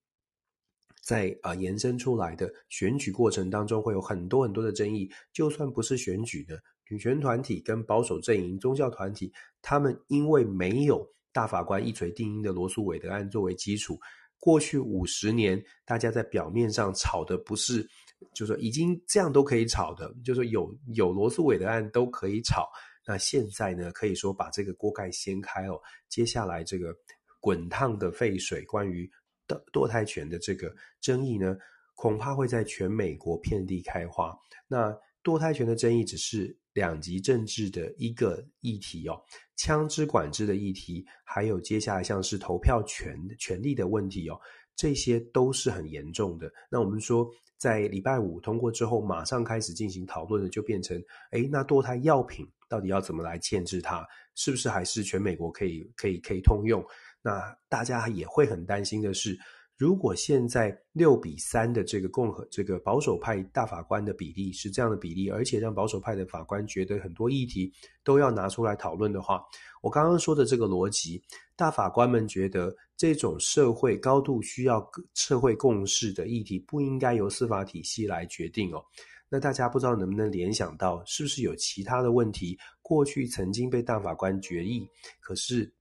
[1.07, 5.09] 在啊延伸出来的选举过程当中，会有很多很多的争议。
[5.31, 13.97] 就算不是选举的女权团体跟保守阵营、宗教团体，他们因为没有大法官一锤定音的罗诉韦德案作为基础，
[14.37, 17.87] 过去五十年大家在表面上吵的不是，
[18.33, 22.67] 就说已经这样都可以吵的，就说有有罗诉韦德案都可以吵。
[23.05, 26.93] 那现在呢，可以说把这个锅盖掀开哦，接下来这个
[27.39, 29.09] 滚烫的沸水，关于。
[29.47, 31.57] 的堕胎权的这个争议呢，
[31.95, 34.37] 恐怕会在全美国遍地开花。
[34.67, 39.19] 那堕胎权的争议只是两极政治的一个议题哦，
[39.55, 44.39] 枪支管制的议题，还有接下来像是投票权权利的问题哦，
[44.75, 46.51] 这些都是很严重的。
[46.69, 50.97] 那我们说，在礼拜五通过之后，马上开始进行讨论的，就变成，
[51.31, 54.05] 诶，那堕胎药品到底要怎么来限制它？
[54.35, 56.83] 是不是还是全美国可以可以可以通用？
[57.21, 59.37] 那大家也会很担心的是，
[59.75, 67.71] 如果现在六比三的这个共和这个保守派大法官的比例是这样的比例，而且让保守派的法官觉得很多议题
[68.03, 69.43] 都要拿出来讨论的话，
[69.81, 71.21] 我刚刚说的这个逻辑，
[71.55, 78.83] 大法官们觉得这种社会高度需要社会共识的议题不应该由司法体系来决定哦。
[79.29, 84.87] 那大家不知道能不能联想到，是不是有其他的问题过去曾经被大法官决议，
[85.19, 85.71] 可是。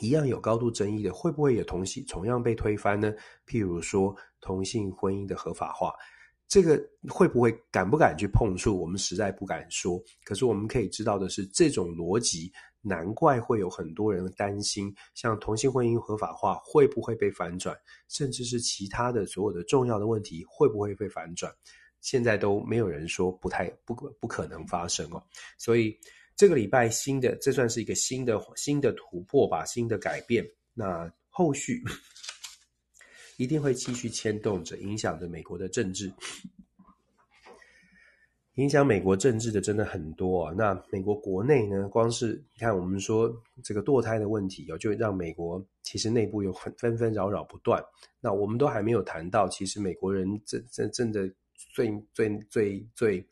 [0.00, 3.12] 一样有高度争议的，会不会也同性同样被推翻呢？
[3.46, 5.92] 譬如说同性婚姻的合法化，
[6.48, 8.74] 这个会不会敢不敢去碰触？
[8.80, 10.02] 我们实在不敢说。
[10.24, 17.76] 可是我们可以知道的是，这种逻辑难怪会有很多人担心，像同性婚姻合法化会不会被反转，
[18.08, 21.52] 甚至是其他的所有的重要的问题会不会被反转，
[22.02, 25.22] 现在都没有人说不太不不可能发生哦。
[25.56, 25.98] 所以
[26.36, 30.46] 这个礼拜新的这算是一个新的新的突破吧，新的改变。
[30.74, 31.82] 那后续
[33.38, 36.12] 一定会继续牵动着，影响着美国的政治。
[38.56, 40.54] 影响美国政治的真的很多啊！
[40.54, 41.88] 那美国国内呢？
[41.88, 43.34] 光是你看，我们说
[43.64, 47.82] 这个堕胎的问题哦，就让美国其实内部有很纷纷扰扰不断。
[48.20, 51.26] 那我们都还没有谈到，其实美国人真真正的
[51.72, 53.26] 最最最最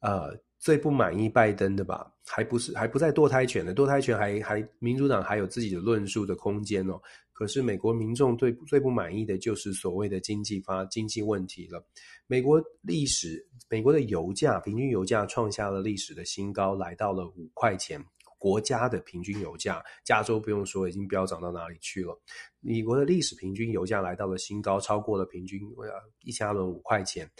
[0.00, 2.12] 呃最不满意拜登的吧？
[2.26, 7.00] 还不是还不在堕胎权的，堕胎权还还民主党还有自己的论述的空间哦。
[7.32, 11.82] 可是美国民众最最不满意的就是所谓的经济发经济问题了。
[12.26, 18.04] 美国历史，美国的油价平均油价创下了历史的新高，来到了五块钱。
[18.38, 22.18] 国家的平均油价，加州不用说，已经飙涨到哪里去了。
[22.60, 27.30] 美国的历史平均油价来到了新高，超过了平均呃一加仑五块钱。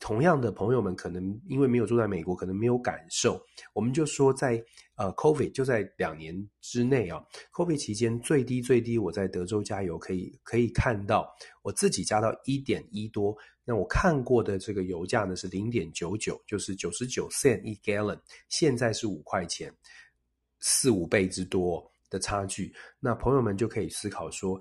[0.00, 3.40] 同样的朋友们可能因为没有住在美国，可能没有感受。
[3.72, 4.62] 我们就说在
[4.94, 11.28] 呃，COVID 就在两年之内啊，COVID 期间最低最低，我在德州加油可以可以看到
[11.62, 13.36] 我自己加到一点一多。
[13.64, 19.72] 那我看过的这个油价呢是零点九九，就是九十九 cent 一 gallon，现在是五块钱，
[20.60, 22.72] 四五倍之多的差距。
[23.00, 24.58] 那朋友们就可以思考说，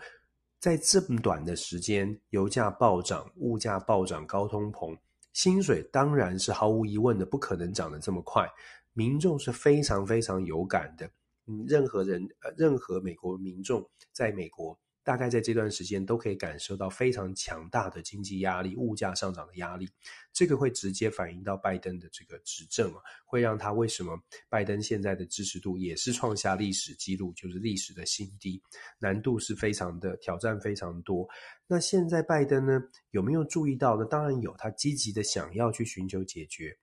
[0.60, 4.98] 在这么短的时间，油价暴涨，物价暴涨，高通膨。
[5.38, 8.50] 薪水当然是毫无疑问的，不可能涨得这么快。
[8.94, 11.08] 民众是非常非常有感的，
[11.46, 14.76] 嗯，任何人呃，任何美国民众在美国。
[15.08, 19.88] 大概在这段时间都可以感受到非常强大的经济压力、物价上涨的压力，
[20.34, 28.62] 这个会直接反映到拜登的这个执政啊，会让他为什么拜登现在的支持度也是创下历史记录，就是历史的新低，
[29.00, 31.26] 难度是非常的挑战非常多。
[31.68, 34.04] 那现在拜登呢，有没有注意到呢？
[34.04, 36.78] 当然有，他积极的想要去寻求解决。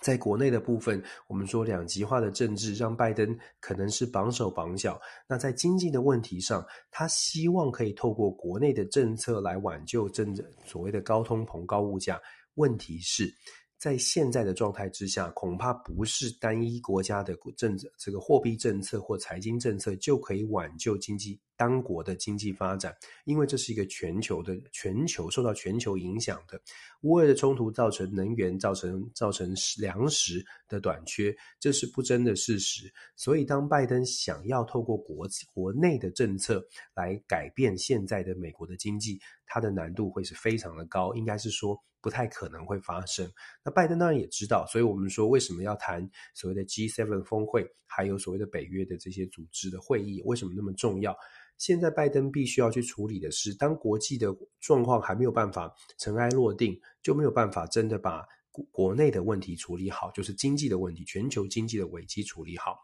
[0.00, 5.00] 在国内的部分，我们说两极化的政治让拜登可能是绑手绑脚。
[5.28, 12.18] 那在经济的问题上，他希望可以透过国内的政策来挽救政治所谓的高通膨、高物价。
[12.54, 13.32] 问题是，
[13.78, 21.38] 在现在的状态之下，恐怕不是单一国家的政策，这个货币政策或财经政策就可以挽救经济。
[21.60, 22.96] 当国的经济发展，
[23.26, 26.58] 因为这是一个全球的、全球受到全球影响的。
[27.02, 32.90] 乌俄的冲突造成能源、造成造成粮食的短缺，这是不争的事实。
[33.14, 43.30] 所以，当拜登想要透过国国内的政策来改变现在的美国的经济，它的难度会是非常的高，应该是说不太可能会发生。
[43.62, 51.14] 那拜登当然也知道，所以我们说为什么要谈所谓的 G7 峰会，还有所谓的北约的这些组织的会议，为什么那么重要？
[51.60, 62.78] 现在拜登必须要去处理的是，当国际的状况还没有办法尘埃落定，就没有办法真的把国国内的问题处理好，就是经济的问题、全球经济的危机处理好。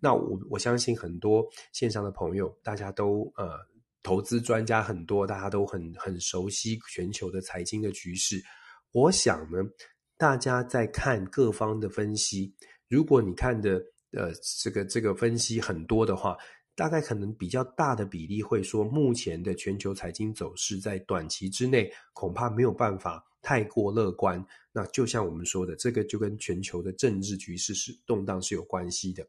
[0.00, 3.60] 那我我相信很多线上的朋友，大家都呃
[4.02, 8.42] 投资专家很多，大家都很很熟悉全球的财经的局势。
[8.90, 9.58] 我想呢，
[10.18, 12.52] 大家在看各方的分析，
[12.88, 14.32] 如果你看的呃
[14.64, 16.36] 这个这个分析很多的话。
[16.76, 24.44] 大概可能比较大的比例会说，目前的全球财经走势在短期之内恐怕没有办法太过乐观。
[24.72, 29.26] 那就像我们说的，这个就跟全球的政治局势是动荡是有关系的。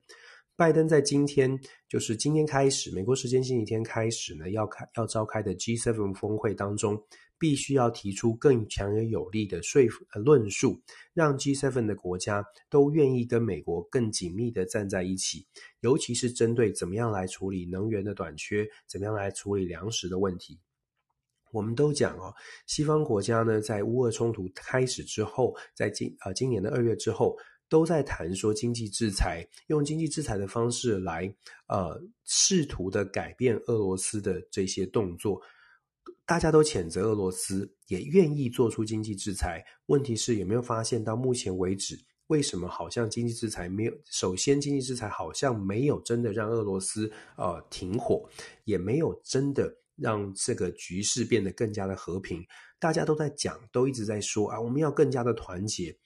[0.58, 1.58] 拜登在今天，
[1.88, 7.02] 就是今天开始，美国时间星期天开始呢，要开要召开的 G7 峰会当中。
[7.40, 10.82] 必须要提出更强而有力的说服呃论述，
[11.14, 15.46] 让 G7 的国家都愿意跟美国更紧密的站在一起，
[15.82, 20.60] 尤其是针对怎么样来处理能源的短缺，怎么样来处理粮食的问题。
[21.52, 22.34] 我们都讲哦，
[22.66, 27.38] 西方国家呢，在乌俄冲突开始之后，在今呃今年的二月之后，
[27.70, 31.34] 都在谈说经济制裁，用经济制裁的方式来
[31.68, 35.42] 呃试图的改变俄罗斯的这些动作。
[36.28, 39.64] 大家都谴责俄罗斯，也愿意做出经济制裁。
[39.86, 43.94] 问题是有没有发现到目前为止，为什么好像经济制裁没有？
[44.12, 48.30] 首先，经济制裁好像没有真的让俄罗斯呃停火，
[48.66, 52.46] 也没有真的让这个局势变得更加的和平。
[52.78, 55.98] 大家都在讲，都一直在说啊，我们要更加的团结。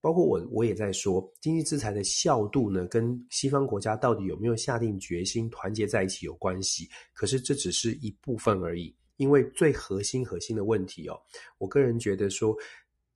[0.00, 6.88] 包括我，我也在说，经济制裁的效度呢，跟西方国家到底有没有下定决心团结在一起有关系。
[7.12, 8.96] 可是这只是一部分而已。
[9.18, 11.20] 因为最核心核心的问题哦，
[11.58, 12.56] 我个人觉得说，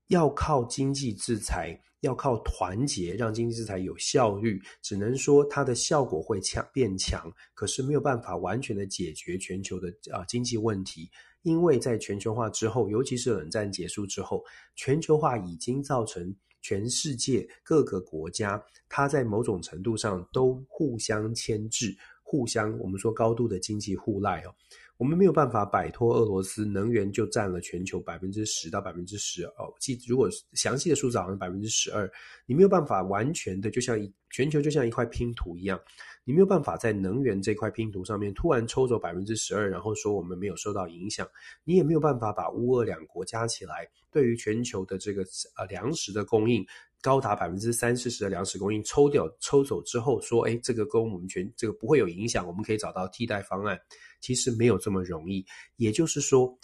[0.09, 11.11] 要靠经济制裁，要靠团结，让经济制裁有效率，只能说它的效果会强变强，可是没有办法完全的解决全球的啊、呃、经济问题。
[11.43, 14.45] 因为在全球化之后，尤其是冷战结束之后，
[14.77, 24.55] 全球化已经造成全世界各个国家，它在某种程度上都互相牵制，互相我们说高度的经济互赖哦。
[25.03, 29.75] 我们没有办法摆脱俄罗斯，能源就占了全球百分之十到百分之十哦。
[29.81, 32.09] 记如果详细的数字好像百分之十二，
[32.47, 35.77] 你没有办法完全的，就像一全球就像一块拼图一样。
[36.23, 41.29] 你没有办法在能源这块拼图上面突然抽走百分之十二，然后说我们没有受到影响。
[41.65, 45.25] 你也没有办法把乌俄两国加起来，对于全球的这个
[45.57, 46.65] 呃粮食的供应
[47.03, 53.79] 高达百分之三四十的粮食供应抽掉抽走之后，说哎，这个跟我们全这个不会有影响，我们可以找到替代方案。
[54.21, 55.45] 其实没有这么容易。
[55.77, 56.57] 也就是说，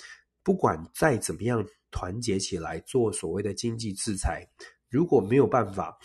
[0.42, 4.48] 不管再怎么样团结起来做所谓的经济制裁，
[4.88, 5.98] 如果没有办法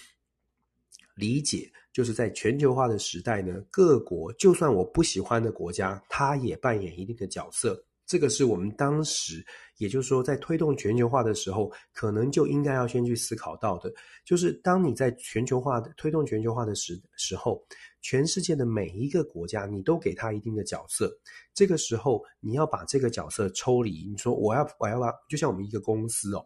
[1.15, 1.71] 理解。
[1.93, 7.85] 就是在全球化的时代呢，各国就算我不喜欢的国家，它也扮演一定的角色。
[8.13, 9.43] 这个是我们当时，
[9.77, 13.91] 也就是说，在推动全球化的时候，可能就应该要先去思考到的，
[14.23, 17.59] 就是当你在全球化的推动全球化的时时候，
[18.03, 21.11] 全世界的每一个国家，你都给他一定的角色。
[21.55, 24.07] 这个时候，你要把这个角色抽离。
[24.07, 26.45] 你说我要我要把，就像我们一个公司哦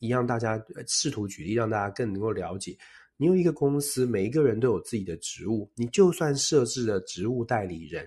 [0.00, 2.76] 一样，大家试图举例，让大家更能够了解。
[3.16, 5.72] 你有一个公司，每一个人都有自己的职务。
[5.74, 8.06] 你就算设置了职务代理人，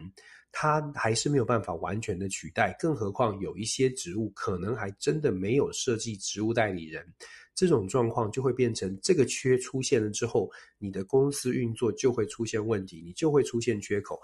[0.51, 2.75] 他还是没有办法完全的取代。
[2.79, 7.05] 更何况有一些职务可能还真的没有设计职务代理人，
[7.55, 14.19] 这种状况就会变成这个缺出现了之后，你的公司运作就会出现问题，你就会出现缺口，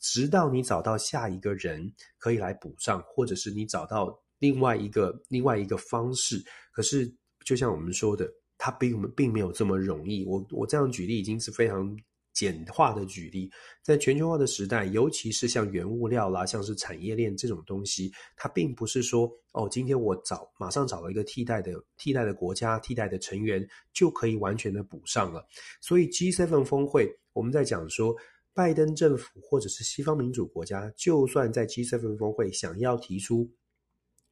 [0.00, 6.42] 直到你找到下一个人可以来补上，或者是你找到另外一个另外一个方式。
[6.72, 7.12] 可是
[7.44, 8.32] 就像我们说的。
[8.64, 10.24] 它并并没有这么容易。
[10.24, 11.98] 我我这样举例已经是非常
[12.32, 13.50] 简化的举例。
[13.82, 25.46] 在全球化的时代，尤其是像原物料啦，像是产业链这种东西，它并不是说哦，今天我找马上找了一个替代的替代的国家、替代的成员就可以完全的补上了。
[25.80, 28.14] 所以 G7 峰会，我们在讲说，
[28.54, 33.50] 拜登政府或者是西方民主国家，就算在 G7 峰会想要提出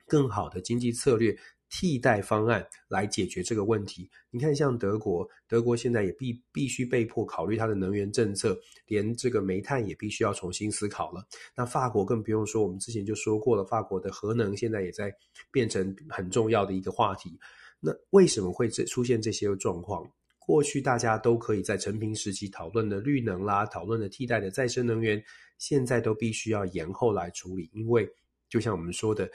[0.07, 1.37] 更好的经济策略。
[1.71, 4.11] 替代方案来解决这个问题。
[4.31, 11.25] 你看，像德国，德国现在也必必须被迫考虑它的能源政策，连这个煤炭也必须要重新思考了。
[11.55, 15.15] 那法国更不用说，我们之前就说过了，法国的核能现在也在
[15.53, 17.39] 变成很重要的一个话题。
[17.79, 20.05] 那为什么会这出现这些状况？
[20.39, 25.23] 过去大家都可以在成平时期讨论的绿能啦，讨论的替代的再生能源，
[25.59, 28.09] 现在都必须要延后来处理，因为
[28.49, 29.31] 就像我们说的。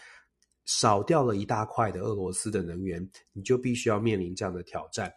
[0.66, 5.14] 少掉了一大块的俄罗斯的能源，你就必须要面临这样的挑战，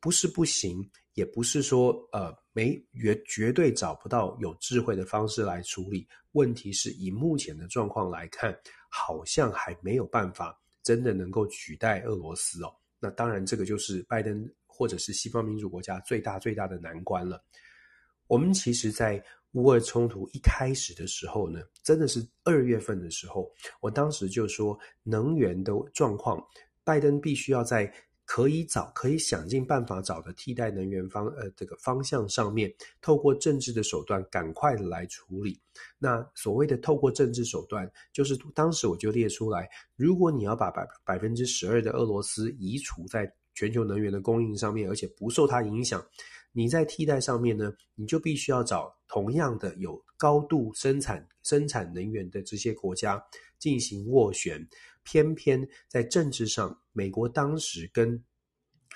[0.00, 0.78] 不是不行，
[1.14, 6.06] 也不是说呃没绝绝对找不到有智慧的方式来处理。
[6.32, 8.56] 问题是以目前的状况来看，
[8.90, 12.74] 好像还没有办法真的能够取代俄罗斯哦。
[12.98, 17.42] 那当然，这个就是拜登或者是西方民主国家最大最大的难关了。
[18.32, 26.42] 我们其实，在乌俄冲突一开始的时候呢，真的是二月份的时候，我当时就说，能源的状况，
[26.82, 27.92] 拜登必须要在
[28.24, 35.60] 可以找、可以想尽办法找的替代能源方呃这个方向上面，透过政治的手段赶快的来处理。
[35.98, 46.02] 那所谓的透过政治手段，就是当时我就列出来，如果你要把百百分之十二的俄罗斯移除在全球能源的供应上面，而且不受它影响。
[46.52, 53.22] 你在替代上面呢，你就必须要找同样的有高度生产生产能源的这些国家
[53.58, 54.66] 进行斡旋。
[55.04, 58.22] 偏偏在政治上，美国当时跟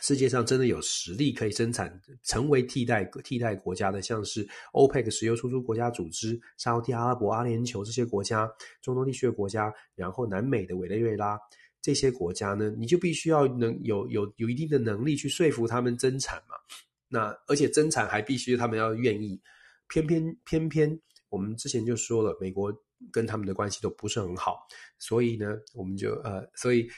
[0.01, 8.49] 世界上真的有实力可以生产成为替代替代国家的，像是 OPEC 石油输出国家组织、沙乌地阿拉伯、阿联酋这些国家、
[8.81, 11.37] 中东地区的国家，然后南美的委内瑞拉
[11.83, 16.55] 这些国家呢，你就必须要能有有有一定的能力去说服他们增产嘛。
[17.09, 19.41] 那而且增产还必须他们要愿意，
[19.89, 22.73] 偏偏偏偏我们之前就说了，美国
[23.13, 24.67] 跟他们的关系都不是很好，
[24.99, 26.89] 所以呢，我们就呃，所以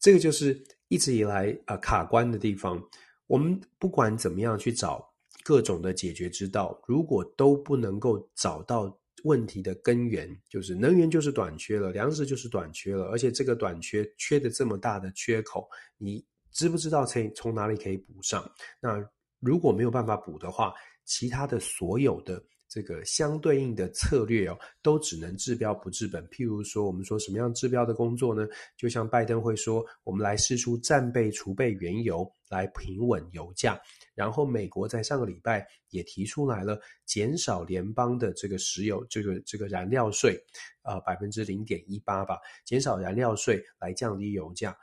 [0.00, 2.82] 这个就是一直以来啊、呃、卡关的地方。
[3.26, 5.06] 我们不管怎么样去找
[5.42, 18.44] 各种的解决之道，如果都不能够找到问题的根源，就是能源就是短缺了，粮食就是短缺了，而且这个短缺缺的这么大的缺口，你知不知道从从哪里可以补上？
[18.80, 19.02] 那
[19.44, 20.72] 如果没有办法补的话，
[21.04, 26.26] 其他的所有的这个相对应的策略哦，都只能治标不治本。
[26.28, 28.48] 譬如说，我们说什么样治标的工作呢？
[28.76, 33.78] 就像拜登会说，我们来试出战备储备原油，来平稳油价。
[34.14, 40.40] 然后美国在上个礼拜也提出来了，减少联邦的这个石油这个这个燃料税，
[40.84, 44.76] 呃，百分之零点一八吧，减少燃料税来降低油价。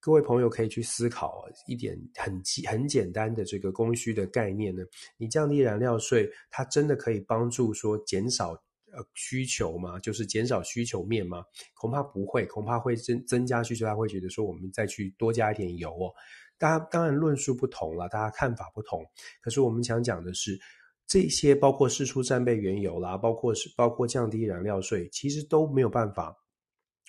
[0.00, 4.82] 各位朋友可以去思考一点很很简单的这个供需的概念呢。
[5.16, 8.52] 你降低燃料税，它真的可以帮助说减少
[8.92, 9.98] 呃需求吗？
[9.98, 11.42] 就是减少需求面吗？
[11.74, 13.84] 恐怕不会，恐怕会增增加需求。
[13.84, 16.14] 他会觉得说我们再去多加一点油哦。
[16.58, 19.04] 大家当然论述不同了，大家看法不同。
[19.40, 20.58] 可是我们想讲的是，
[21.06, 26.36] 这些包括释出战备原油啦，包括是包括降低燃料税，其实都没有办法。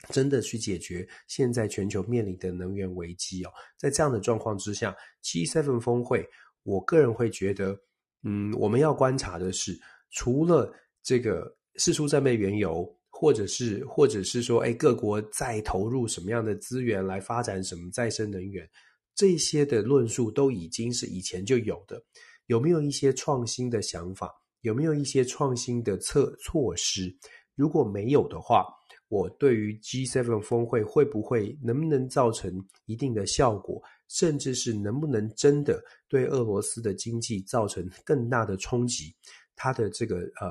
[0.07, 6.25] 真的去解决现在全球面临的能源危机哦，在这样的状况之下，G7 峰会，
[6.63, 7.77] 我个人会觉得，
[8.23, 9.77] 嗯，我们要观察的是，
[10.11, 10.73] 除了
[11.03, 18.67] 这个释出战备原油，或者是或者是说，哎，各国在投入什么样的资源来发展什么再生能源，
[19.13, 22.01] 这些的论述都已经是以前就有的，
[22.45, 24.33] 有没有一些创新的想法？
[24.61, 27.15] 有没有一些创新的策措施？
[27.55, 28.65] 如果没有的话，
[29.10, 32.51] 我对于 G7 峰会会不会能不能造成
[32.86, 39.14] 一定的效果，甚至是能不能真的对俄罗斯的经济造成更大的冲击，
[39.55, 40.49] 它的这个呃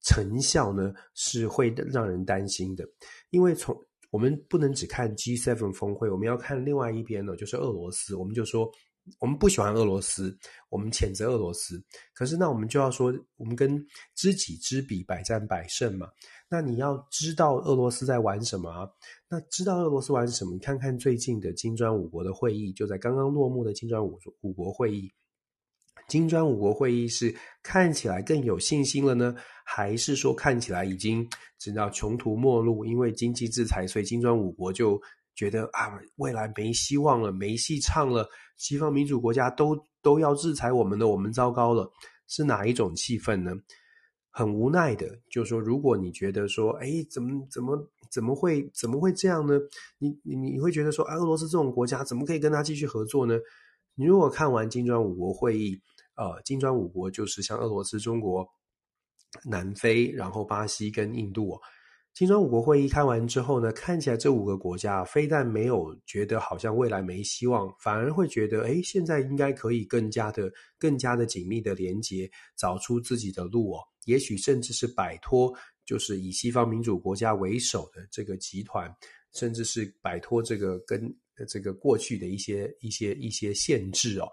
[0.00, 2.84] 成效呢，是会让人担心的。
[3.30, 3.78] 因为从
[4.10, 8.16] 我们不能只看 G7 峰会，我们要看另外一边呢，就是俄罗斯。
[8.16, 8.68] 我们就说。
[9.18, 10.36] 我们不喜欢俄罗斯，
[10.68, 11.82] 我们谴责俄罗斯。
[12.14, 13.84] 可是，那我们就要说，我们跟
[14.14, 16.06] 知己知彼，百战百胜嘛。
[16.48, 18.88] 那你要知道俄罗斯在玩什么啊？
[19.28, 20.52] 那知道俄罗斯玩什么？
[20.52, 25.12] 你看看最近的金砖五国的会议，就在刚刚落幕的金砖五五国会议。
[26.06, 29.34] 金砖五国会议是看起来更有信心了呢，
[29.64, 31.28] 还是说看起来已经
[31.58, 32.84] 直到穷途末路？
[32.84, 35.00] 因为经济制裁，所以金砖五国就。
[35.34, 41.90] 觉得啊，未来没希望了，没戏唱了，西方民主国家都都要制裁我们的，我们糟糕了，
[42.28, 43.52] 是哪一种气氛呢？
[44.30, 47.76] 很无奈的，就是说，如果你觉得说，哎，怎么怎么
[48.10, 49.58] 怎么会怎么会这样呢？
[49.98, 53.38] 你你你会觉得说，啊，俄罗斯这种国家怎么可以跟他继续合作呢？
[53.94, 55.78] 你如果看完金砖五国会议，
[56.16, 58.46] 呃，金砖五国就是像俄罗斯、中国、
[59.44, 61.58] 南非，然后巴西跟印度。
[62.14, 73.80] 金砖五国会议开完之后呢，看起来这五个国家非但没有觉得好像未来没希望，反而会觉得，诶，现在应该可以更加的、更加的紧密的连接，找出自己的路哦。
[74.04, 75.50] 也许甚至是摆脱，
[75.86, 78.94] 就是以西方民主国家为首的这个集团，
[79.32, 81.02] 甚至是摆脱这个跟
[81.48, 84.28] 这个过去的一些、一些、一些限制哦。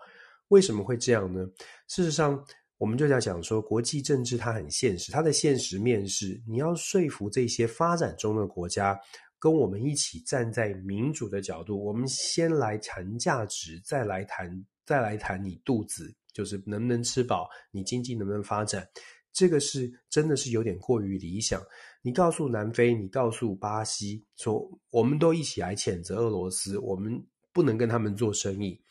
[0.49, 1.47] 为什么会这样呢？
[1.88, 2.43] 事实上。
[2.80, 8.97] 我们就在讲说，国际政治它很现实，它的现实面是你要说服这些发展中的国家
[9.38, 11.77] 跟我们一起站在民主的角度。
[11.84, 18.88] 我们先来谈价值，再来谈，再来谈你肚子，就是能不能吃饱，你经济能不能发展。
[19.34, 21.61] 这个是真的是有点过于理想。
[22.01, 27.21] 你告诉南非，你告诉巴西，说我们都一起来谴责俄罗斯，我们
[27.51, 28.82] 不能跟他们做生意。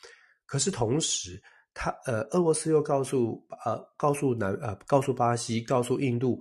[0.45, 1.41] 可是同时，
[1.81, 6.37] 他呃，俄罗斯又告诉呃，告诉南呃，告诉巴西，告诉印度，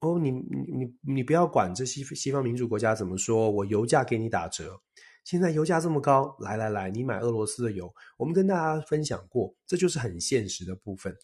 [0.00, 0.40] 哦，你你
[0.72, 4.80] 你你不要管这西西方民主国家怎么说，我油价给你打折。
[5.22, 7.92] 现在油价这么高，来来来，你买俄罗斯的油。
[8.16, 11.14] 我们跟大家分享过，这就是很现实的部分。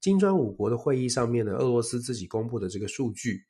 [0.00, 3.46] 金砖五国的会议上面呢，俄罗斯自己公布的这个数据。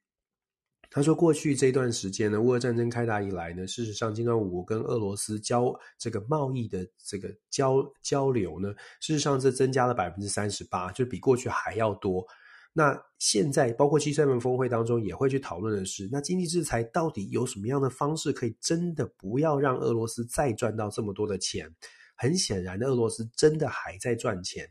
[0.91, 12.27] 他说，过去这段时间呢，乌俄战争开打以来呢，事实上，金砖五国跟俄罗斯交这个贸易的这个交交流呢，事实上这增加了百分之三十八，就比过去还要多。
[12.73, 21.71] 那现在，包括 G7 峰会当中也会去讨论的是，那经济制裁到底有什么样的方式可以真的不要让俄罗斯再赚到这么多的钱？
[22.17, 24.67] 很显然的，俄罗斯真的还在赚钱。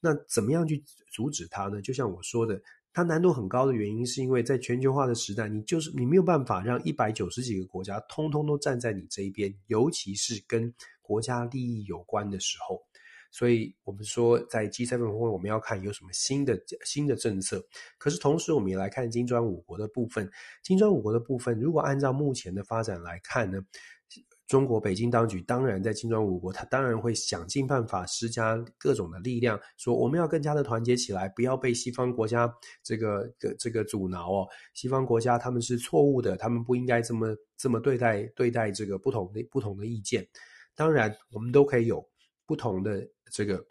[0.00, 1.80] 那怎么样去阻止它呢？
[1.82, 2.60] 就像我说的。
[2.92, 12.82] 它难度很高的原因，是因为在全球化的时代，你就是你没有办法让一百九十几个国家通通都站在你这一边，尤其是跟国家利益有关的时候。
[13.30, 17.62] 所以，我们说在 G7 峰会，我们要看有什么新的新的政策。
[17.98, 20.28] 可是同时，我们也来看金砖五国的部分。
[20.62, 23.60] 金砖五国的部分，如果按照目前的发展来看呢？
[24.48, 32.50] 中国北京当局当然在金砖五国，他当然会想尽办法施加各种的力量，说我们要更加的团结起来，不要被西方国家
[32.82, 34.48] 这个的这个阻挠哦。
[34.72, 40.26] 西方国家他们是错误的，他们不应该这么这么对待对待这个不同的不同的意见。
[40.74, 42.02] 当然，我们都可以有
[42.46, 43.62] 不同的这个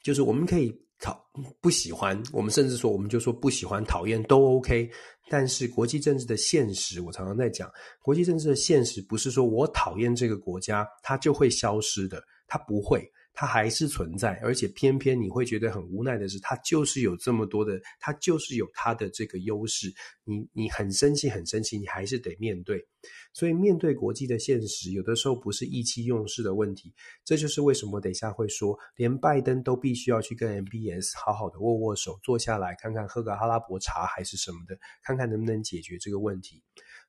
[0.00, 1.20] 就是我们可以讨
[1.60, 4.88] 不喜欢，我们甚至说我们就说不喜欢、讨厌都 OK。
[5.28, 7.68] 但是国际政治的现实，我常常在讲，
[8.00, 13.02] 国际政治的现实不是说我讨厌这个国家，它就会消失的，它不会。
[13.34, 19.92] 它还是存在，而且偏偏你会觉得很无奈的是，它就是有这么多的，它就是有它的这个优势。
[20.24, 22.86] 你你很生气，很生气，你还是得面对。
[23.32, 26.94] 所以面对国际的现实，有的时候不是意气用事的问题。
[27.24, 36.62] 这就是为什么等一下会说，连拜登都必须要去跟 MBS 好好的握握手，坐下来看看，喝个阿拉伯茶还是什么的，看看能不能解决这个问题。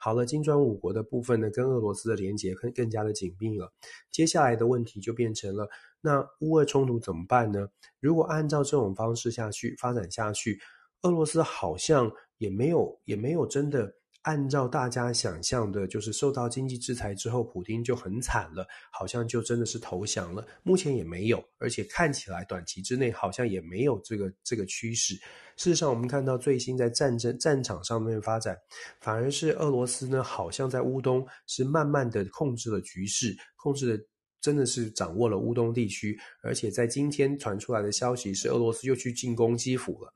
[0.03, 3.71] 好了，金砖五国的部分呢，跟俄罗斯的连接更更加的紧密了。
[4.11, 5.69] 接下来的问题就变成了，
[6.01, 7.69] 那乌俄冲突怎么办呢？
[8.01, 10.59] 如果按照这种方式下去发展下去，
[11.03, 13.95] 俄罗斯好像也没有也没有真的。
[14.23, 20.45] 按照大家想象的，就是受到经济制裁之后，普丁就很惨了，好像就真的是投降了。
[20.63, 25.15] 目前也没有，而且看起来短期之内好像也没有这个这个趋势。
[25.55, 28.57] 事实上，我们看到最新在战争战场上面发展，
[29.01, 34.03] 反而是俄罗斯呢，好像在乌东是慢慢的控制了局势，控制的
[34.39, 36.17] 真的是掌握了乌东地区。
[36.41, 40.13] 而且在今天传出来的消息是，俄罗斯又去进攻基辅了。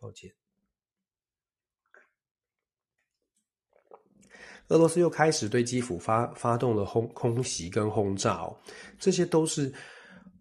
[0.00, 0.32] 抱歉。
[4.72, 8.56] 俄罗斯又开始对基辅发发动了轰空袭跟轰炸哦，
[8.98, 9.72] 这些都是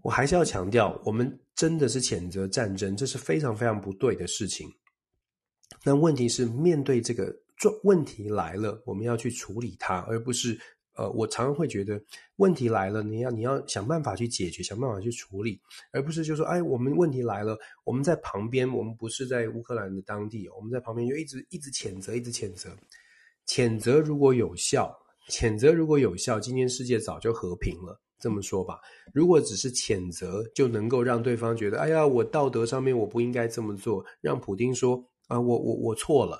[0.01, 4.67] 我还是要强调，我们真的是谴责战争，这是非常非常不对的事情。
[5.83, 10.57] 但问题是，面对这个状问题来了，我们要去处理它，而不是
[10.95, 12.01] 呃，我常常会觉得
[12.37, 15.59] 问题来了，你要你要想办法去解决，想办法去处理，
[15.91, 22.69] 而不是就说，哎，我们问题来了，我们在旁边，我们不是在乌克兰的当地，我们在旁边就一直一直谴责，一直谴责。
[23.47, 24.95] 谴责如果有效，
[25.29, 27.99] 谴责如果有效，今天世界早就和平了。
[28.19, 28.79] 这么说吧，
[29.13, 36.39] 如果只是谴责就能够让对方觉得，哎呀，我道德上面我不应该这么做，让普丁说啊，我我我错了。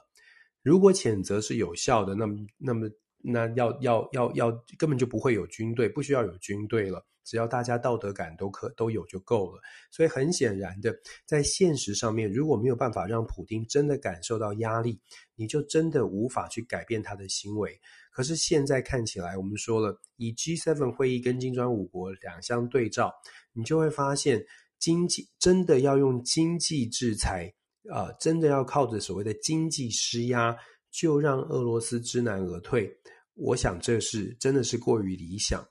[0.62, 2.88] 如果谴责是有效的，那么那么
[3.24, 7.06] 那要要要要根本就不会有军队，不需要有军队了。
[7.24, 9.62] 只要大家道德感都可都有就够了，
[9.92, 10.94] 所以很显然的，
[11.24, 15.00] 在现实上面，如果没有办法让普丁真的感受到压力，
[15.36, 17.80] 你就真的无法去改变他的行为。
[18.12, 23.14] 可是现在看起来，我们说了，以 G7 会议跟金砖五国两相对照，
[23.54, 24.44] 你就会发现，
[24.80, 27.54] 经济真的要用经济制裁，
[27.90, 30.58] 啊、真的要靠着所谓的经济施压，
[30.92, 32.96] 就让俄罗斯知难而退。
[33.34, 35.66] 我想这是真的是过于理想。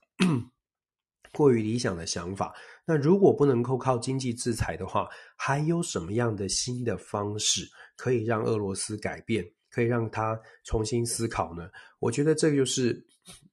[1.32, 2.52] 过于理想的想法。
[2.84, 7.62] 那如果不能够靠经济制裁的话，还有什么样的新的方式
[7.94, 11.70] 可以让俄罗斯改变，可以让他重新思考呢？
[12.00, 13.00] 我觉得这就是，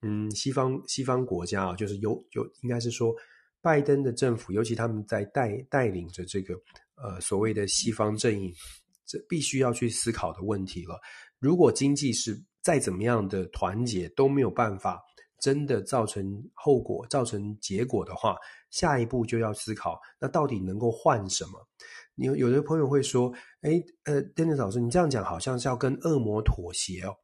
[0.02, 3.14] 嗯，西方西方国家啊，就是有有，应该是说，
[3.62, 6.56] 拜登的政府，尤其他们在带带领着这个
[6.96, 8.52] 呃所谓的西方阵营，
[9.06, 11.00] 这必须要去思考的问题了。
[11.40, 15.02] 如果经济是再怎么样的团结都没有办法。
[15.40, 16.26] 真的造成
[16.56, 18.36] 后果、造成结果的话，
[18.72, 21.64] 下一步就要思考，那到底能够换什么？
[22.16, 23.32] 有有的朋友会说
[23.62, 27.16] ：“诶，呃，Dennis 老师，你这样讲好像是要跟恶魔妥协哦。”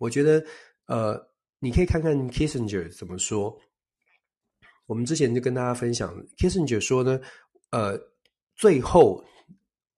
[0.00, 0.42] 我觉得，
[0.86, 3.54] 呃，你可以看看 Kissinger 怎么说。
[4.86, 7.20] 我们之前就跟大家分享，Kissinger 说呢，
[7.68, 8.00] 呃，
[8.56, 9.22] 最后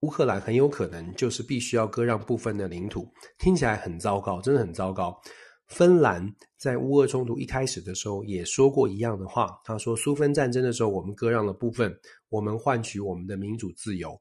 [0.01, 5.19] 乌克兰很有可能就是必须要割让部分的领土，听起来很糟糕，真的很糟糕。
[5.67, 6.25] 芬兰
[6.57, 11.93] 在乌俄冲突一开始的时候也说过一样的话，他说：“苏芬战争的时候，我们割让了部分，
[12.29, 14.17] 我们换取我们的民主自由。”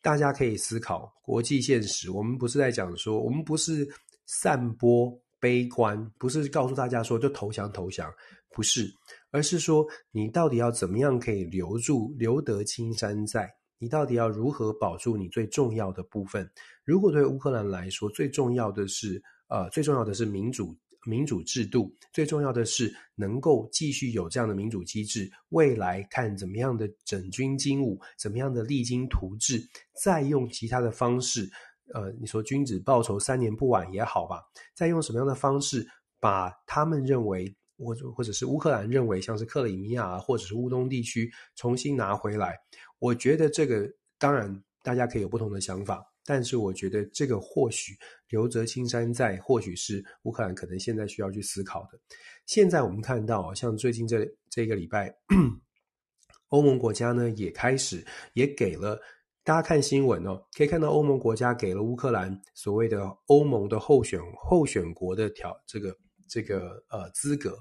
[0.00, 2.10] 大家可以思考国际现实。
[2.10, 3.86] 我们不是在讲说，我们不是
[4.24, 8.08] 散播悲观，不是告诉大家说就投降投降，
[8.50, 8.88] 不是，
[9.32, 13.52] 而是说你到底要怎么样可以留住留得青山在？
[13.78, 16.50] 你到底要如何保住你最重要的部分？
[16.84, 19.22] 如果对乌克兰来说，最重要的是。
[19.48, 25.30] 呃，最重要的是民主民主制度，最重要的是能够继续有这样的民主机制。
[25.50, 29.64] 未来看怎么样的整军经武，怎么样的励精图治，
[30.02, 31.48] 再用其他的方式，
[31.94, 34.42] 呃，你说君子报仇三年不晚也好吧，
[34.74, 35.86] 再用什么样的方式
[36.18, 42.56] 把他们认为或者或者是乌克兰认为像是克里米亚或者是乌东地区重新拿回来？
[42.98, 46.04] 我觉得这个当然大家可以有不同的想法。
[46.28, 47.96] 但是我觉得这个或许
[48.30, 51.96] 留得青山在，或许是乌克兰可能现在需要去思考的。
[52.46, 55.14] 现在我们看到，像最近这这个礼拜，
[56.48, 59.00] 欧盟国家呢也开始也给了
[59.44, 65.96] 大家看新闻哦，可以看到欧盟国家给了乌克兰所谓的欧盟的候选候选国的条这个
[66.28, 67.56] 这个呃资格。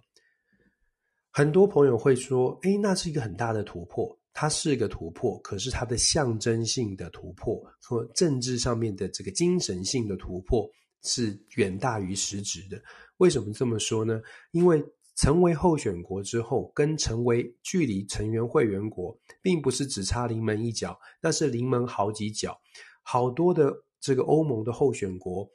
[1.30, 4.18] 很多朋友会说，诶，那是一个很大的突破。
[4.38, 10.70] 它是个突破，可是它的象征性的突破和政治上面的这个精神性的突破
[11.04, 12.78] 是远大于实质的。
[13.18, 14.22] 为什么这么说呢？
[14.52, 14.84] 因为
[15.16, 22.60] 成为候选国之后，跟成为距离成员会员国，并不是只差临门一脚，那是临门好几脚。
[23.04, 25.50] 好多的这个欧盟的候选国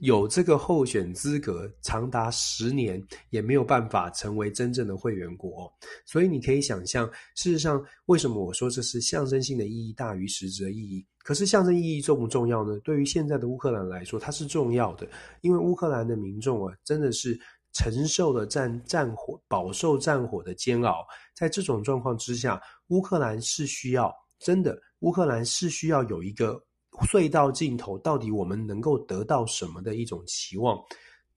[0.00, 5.72] 有这个候选资格，长达十年也没有办法成为真正的会员国。
[6.04, 11.06] 所以你可以想象，事实上为什么我说这是象征性的意义大于实质的意义？
[11.18, 12.78] 可是象征意义重不重要呢？
[12.80, 15.08] 对于现在的乌克兰来说，它是重要的，
[15.40, 17.40] 因为乌克兰的民众啊，真的是。
[17.76, 26.64] 承受了战战火，饱受战火的煎熬，在这种状况之下，乌克兰是需要真的，乌克兰是需要有一个
[27.02, 30.78] 隧道尽头，到底我们能够得到什么的一种期望，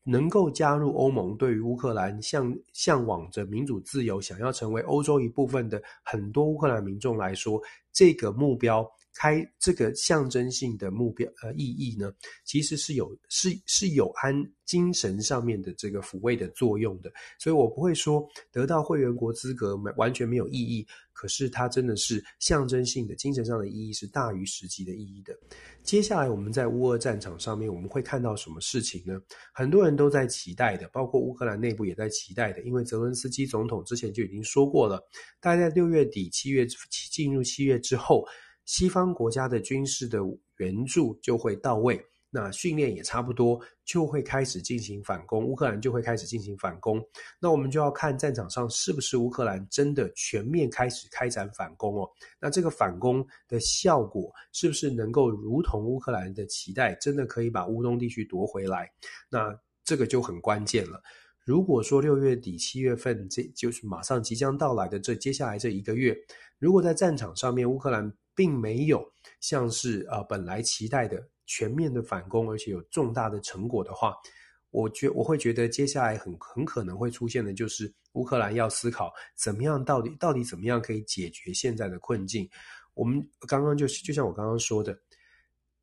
[0.03, 8.89] 能够加入欧盟，对于乌克兰向向往着民主自由，想要成为欧洲一部分的很多乌克兰民众来说，这个目标。
[9.18, 12.13] 开这个象征性的目标呃意义呢，
[12.45, 25.36] 其实是有是是有安精神上面的这个抚慰的作用的，所以我不会说得到会员国资格完全没有意义，可是它真的是象征性的精神上的意义是大于实际的意义的。
[25.82, 29.20] 接下来我们在乌俄战场上面我们会看到什么事情呢？
[29.51, 35.01] 很多人都在期待的，包括乌克兰内部也在期待的，因为泽伦斯基总统之前就已经说过了，
[35.39, 36.68] 大概六月底七月
[37.09, 38.24] 进入七月之后。
[38.68, 40.20] 西方国家的军事的
[40.57, 41.99] 援助就会到位，
[42.30, 47.01] 那训练也差不多，就会开始进行反攻，乌克兰就会开始进行反攻。
[47.39, 52.09] 那我们就要看战场上是不是乌克兰真的全面开始开展反攻哦。
[52.41, 58.91] 那这个反攻的效果是不是能够如同乌克兰的期待，真的可以把乌东地区夺回来？
[59.30, 61.01] 那这个就很关键了。
[61.45, 66.13] 如果说六月底七月份，这就是马上即将到来的这接下来这一个月，
[66.59, 69.03] 如果在战场上面乌克兰并没有
[69.41, 74.15] 像是呃本来期待的全面的反攻，而且有重大的成果的话，
[74.69, 82.47] 我觉我会觉得接下来很很可能会出现的就是乌克兰要思考怎么样到底到底怎么样可以解决现在的困境。
[82.93, 84.95] 我们刚刚就是就像我刚刚说的，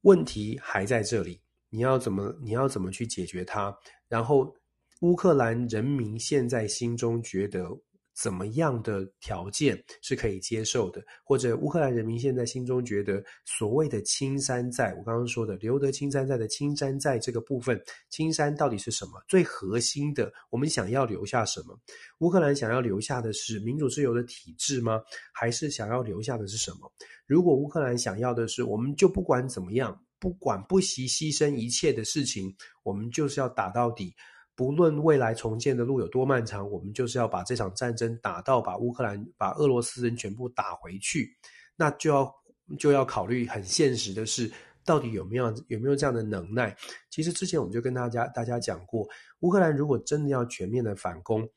[0.03, 1.41] 问题还在这里，
[1.71, 3.77] 你要怎么你要怎么去解决它？
[4.07, 4.55] 然后
[5.01, 7.69] 乌克兰人民现在心中觉得。
[8.15, 11.05] 怎么样的条件是可以接受的？
[11.25, 19.23] 或者乌克兰人民现在心中觉得所谓的青山在，我刚刚说的留得青山在的青山在这个部分，青山到底是什么？
[19.27, 21.79] 最核心的，我们想要留下什么？
[22.19, 25.03] 乌克兰想要留下的是民主自由的体制吗？
[25.33, 26.93] 还是想要留下的是什么？
[27.27, 32.55] 如果乌克兰想要的是，我们就不管怎么样，不管不惜牺牲一切的事情，
[32.85, 34.15] 我们就是要打到底。
[34.57, 41.37] 不论未来重建的路有多漫长，我们就是要把这场战争打到把乌克兰、把俄罗斯人全部打回去。
[41.77, 42.35] 那就要
[42.79, 44.51] 就要考虑很现实的是，
[44.85, 46.77] 到底有没有有没有这样的能耐？
[47.11, 49.09] 其实之前我们就跟大家大家讲过，
[49.41, 51.49] 乌克兰如果真的要全面的反攻，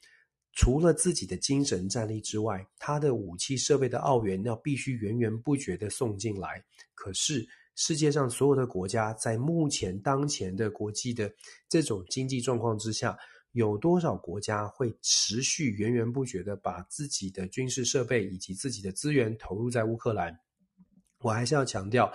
[0.53, 6.63] 除了自己的精神战力之外，他的武器设备的澳元要必须源源不绝的送进来。
[6.93, 7.47] 可是。
[7.78, 11.32] 世界上所有的国家在目前当前的国际的
[11.69, 13.15] 这种经济状况之下，
[13.51, 20.36] 有多少国家会持续源源不绝的把自己的军事设备以及自己的资源投入在乌克兰？
[21.19, 22.11] 我还是要强调，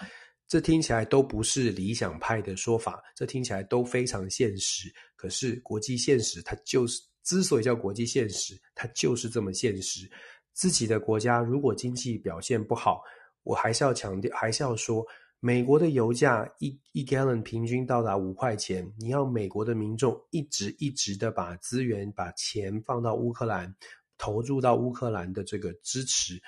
[0.49, 4.93] 这听起来都不是理想派的说法，这听起来都非常现实。
[5.15, 10.11] 可是国际现实，它就是之所以叫国际现实，它就是这么现实。
[10.55, 13.01] 自己的国家如果经济表现不好，
[13.45, 15.07] 我还是要强调，还是要说。
[15.45, 23.74] 美国的油价一一 gallon 平均到达五块钱，你要美国的民众一直一直的把资源、把钱放到乌克兰，
[24.16, 26.40] 投入到乌克兰的这个支持，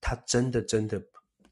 [0.00, 1.00] 它真的真的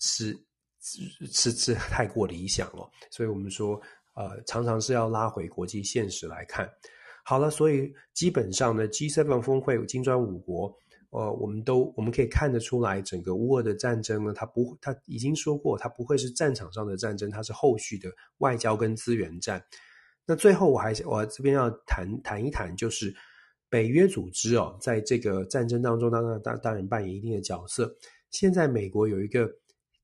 [0.01, 0.37] 是
[0.81, 2.91] 是是，太过理想了。
[3.09, 3.81] 所以我们说，
[4.15, 6.69] 呃，常常是要拉回国际现实来看。
[7.23, 10.77] 好了，所以基本上呢，G7 峰会金砖五国。
[11.11, 18.09] 呃，我们都我们可以看得出来，整个乌俄的战争呢，它不，它已经说过，它不会是战场上的战争，它是后续的
[18.39, 19.61] 外交跟资源战。
[20.25, 23.13] 那最后，我还我这边要谈谈一谈，就是
[23.69, 27.93] 北约组织哦，在这个战争当中，当然当当然扮演一定的角色。
[28.31, 29.51] 现在美国有一个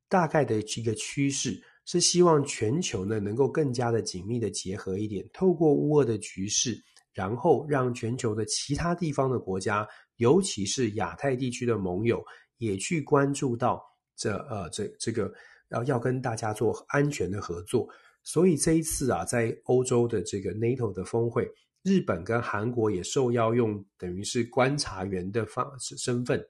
[0.08, 6.76] 大概的一个趋势，是希望全球呢能够更加的紧密的结合一点，透过乌俄的局势，
[7.12, 9.86] 然后让全球的其他地方的国家。
[10.16, 12.24] 尤其是亚太地区的盟友
[12.58, 13.82] 也去关注到
[14.16, 15.32] 这呃这这个
[15.68, 17.88] 要要跟大家做安全的合作，
[18.22, 21.48] 所以这一次啊，在欧洲的这个 NATO 的峰会，
[21.82, 26.44] 日本跟韩国也受邀用等于是观察员的方身份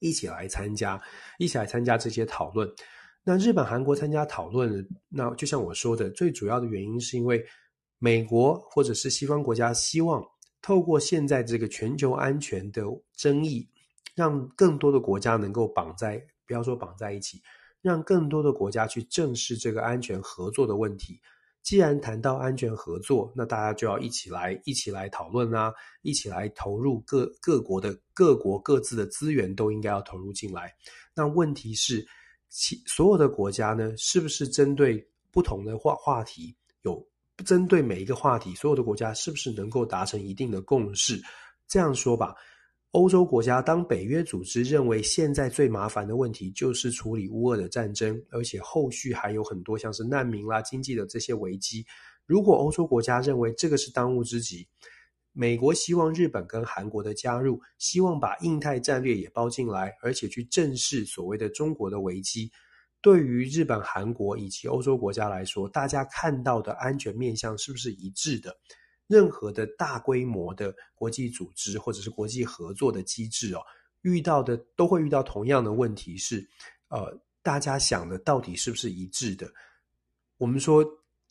[0.00, 1.00] 一起来参加，
[1.38, 2.70] 一起来参加这些讨论。
[3.24, 7.44] 那日本、韩国参加讨论，那就像我说的，最主要的原因是因为
[7.98, 10.24] 美国或者是西方国家希望
[10.60, 12.82] 透过现在这个全球安全的
[13.14, 13.68] 争议，
[14.14, 17.40] 让更多的国家能够绑在，不要说绑在一起，
[17.80, 21.20] 让更多的国家去正视这个安全合作的问题。
[21.62, 30.74] 既然谈到安全合作，那大家就要一起来，一起来讨论啊，一起来投入各各国的各国各自的资源都应该要投入进来。
[31.14, 32.06] 那问题是，
[32.48, 37.06] 其所有的国家呢，是不是针对不同的话话题，有
[37.44, 41.20] 针对每一个话题，所有的国家是不是能够达成一定的共识？
[41.66, 42.34] 这样说吧。
[42.92, 51.84] 欧洲国家，当北约组织认为现在最麻烦的问题就是处理乌俄的战争，而且后续还有很多像是难民啦、经济的这些危机。
[52.24, 54.66] 如果欧洲国家认为这个是当务之急，
[55.32, 62.50] 美国希望日本跟韩国的加入，希望把印太战略也包进来，而且去正视所谓的中国的危机。
[63.00, 68.56] 对于日本、韩国以及欧洲国家来说，大家看到的安全面向是不是一致的？
[69.06, 73.60] 任何的大规模的国际组织或者是国际合作的机制哦，
[74.02, 76.46] 遇到的都会遇到同样的问题是，
[76.88, 79.50] 呃，大家想的到底是不是一致的？
[80.36, 80.84] 我们说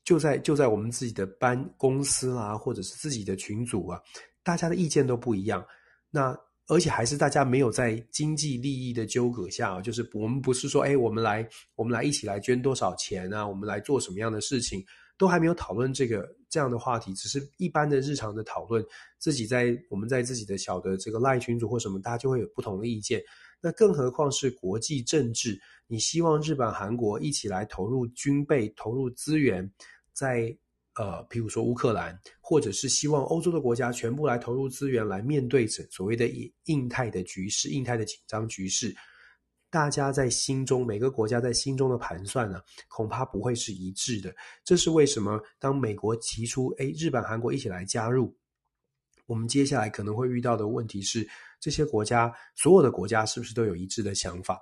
[0.04, 4.02] 就在就在我们自己的班公司啦，或者是自己的群组啊，
[4.42, 5.64] 大家的意见都不一样。
[6.10, 6.36] 那
[6.68, 14.84] 而且还是大家没有在经济利益的纠葛下，就是我们不是说，哎，我们来我们来一起来捐多少钱啊，我们来做什么样的事情。
[15.20, 18.86] 都还没有讨论这个这样的话题，只是一般的日常的讨论。
[19.18, 23.20] 自己在我们在自己的小的这个赖群组或什么，大家就会有不同的意见。
[23.60, 29.68] 那更何况是国际政治，你希望日本、韩国一起来投入军备、投入资源，
[30.14, 30.56] 在
[30.98, 38.96] 呃，譬如说乌克兰，或者是希望欧洲的国家全部来投入资源来面对着所谓的印印太的局势、印太的紧张局势。
[39.70, 44.34] 大家在心中，每个国家在心中的盘算呢，恐怕不会是一致的。
[44.64, 45.40] 这是为什么？
[45.60, 48.34] 当美国提出，诶，日本、韩国一起来加入，
[49.26, 51.28] 我们接下来可能会遇到的问题是，
[51.60, 54.58] 这些国家，所有的国家是不是都有一致的想法？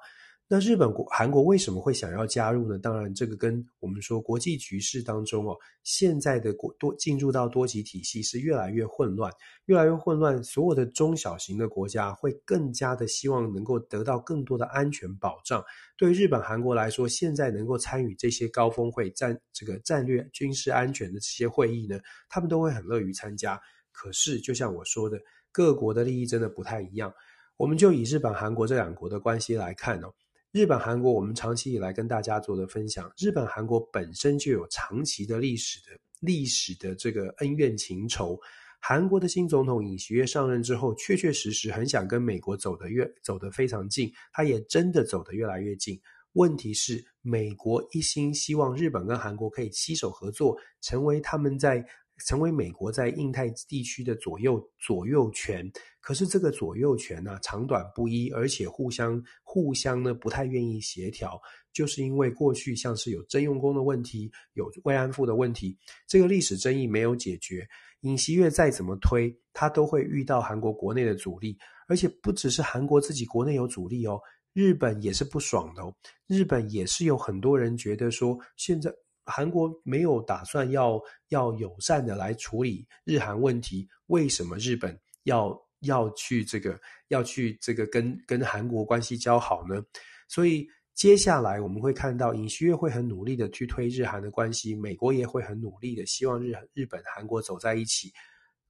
[0.48, 2.78] 那日本国、韩国为什么会想要加入呢？
[2.78, 9.34] 当然，这个跟我们说国际局势当中哦，现在的国多进入到多极体系是越来越混乱，
[9.66, 10.44] 越来越混乱。
[10.44, 15.64] 所有的中小型的国家会更加的希望能够得到更多的安全保障。
[15.98, 23.60] 对日本、韩国来说，现在能够参与这些高峰会战这个战略军事安全的这些会议呢，他们都会很乐于参加。
[23.92, 25.18] 可是，就像我说的，
[25.52, 27.12] 各国的利益真的不太一样。
[27.58, 30.14] 我们就以日本、韩国这两国的关系来看哦。
[30.56, 38.40] 日本、韩国，我们长期以来跟大家做的分享，日本、韩国本身就有长期的历史的历史的这个恩怨情仇。
[38.80, 46.00] 韩国的新总统尹锡悦上任之后，确确实实很想跟美国走得越走得非常近，他也真的走得越来越近。
[46.32, 51.86] 问题是，美国一心希望日本跟韩国可以携手合作，成为他们在。
[52.26, 61.40] 成为美国在印太地区的左右左右权，可是这个左右权呢、长短不一，而且互相互相呢不太愿意协调，
[61.74, 67.68] 就是因为过去像是有征用工的问题，有慰安妇的问题，这个历史争议没有解决。
[68.02, 71.58] 尹锡悦再怎么推，他都会遇到韩国国内的阻力，
[71.88, 74.20] 而且不只是韩国自己国内有阻力哦，
[74.54, 75.94] 日本也是不爽的哦，
[76.28, 78.90] 日本也是有很多人觉得说现在。
[79.26, 89.84] 韩国没有打算要要友善的来处理日韩问题，为什么日本要要去这个要去这个跟跟韩国关系交好呢？
[90.28, 98.12] 所以接下来我们会看到尹锡悦会很努力的去推日韩的关系，美国也会很努力的希望日日本韩国走在一起。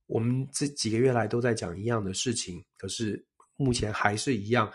[0.08, 3.24] 我们这几个月来都在讲一样的事情，可是
[3.56, 4.72] 目前还是一样，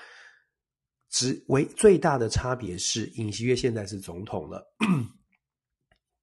[1.09, 4.64] 只为最大的差别是尹锡悦现在是总统了。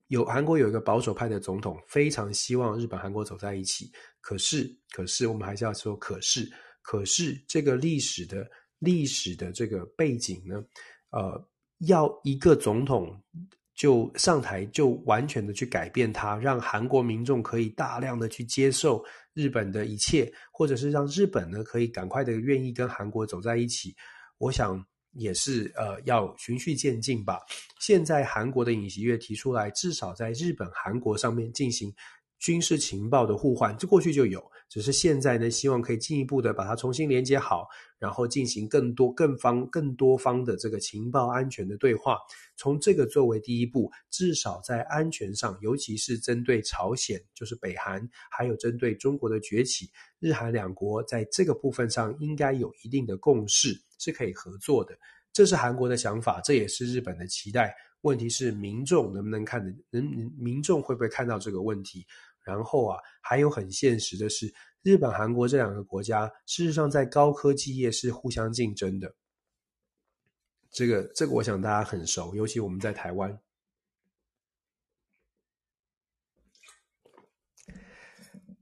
[0.08, 3.92] 有韩国有一个保守派的总统，非常希望日本、韩国走在一起。
[4.22, 6.50] 可是，可是我们还是要说，可是，
[6.82, 8.50] 可是这个历史的
[8.80, 10.64] 历史的这个背景呢？
[11.10, 11.50] 呃，
[11.88, 13.22] 要一个总统
[13.76, 19.04] 就上台，就完全的去改变它，让韩国民众可以大量的去接受
[19.34, 23.96] 日本的一切，或者是让日本呢可以赶快的愿意跟韩国走在一起。
[24.38, 24.86] 我想。
[25.18, 27.40] 也是呃，要循序渐进吧。
[27.80, 31.94] 现在韩国的尹锡悦提出来，至少在日本、韩国上面进行
[32.40, 42.20] 军事情报的互换，这过去就有，只是现在呢，希望可以进一步的把它重新连接好，然后进行更多、更方、更多方的这个情报安全的对话。
[42.56, 49.90] 从这个作为第一步，至少在安全上，尤其是针对朝鲜，就是北韩，还有针对中国的崛起，
[50.20, 53.76] 日韩两国在这个部分上应该有一定的共识。
[53.98, 54.98] 是可以合作的。
[55.34, 57.76] 这是韩国的想法，这也是日本的期待。
[58.02, 60.04] 问题是民众能不能看的，人
[60.38, 62.06] 民众会不会看到这个问题？
[62.44, 69.16] 然后啊，还有很现实的是，日本、韩国这两个国家，事实上在高科技业是互相竞争的。
[70.72, 73.38] 这个，这个我想大家很熟，尤其我们在台湾。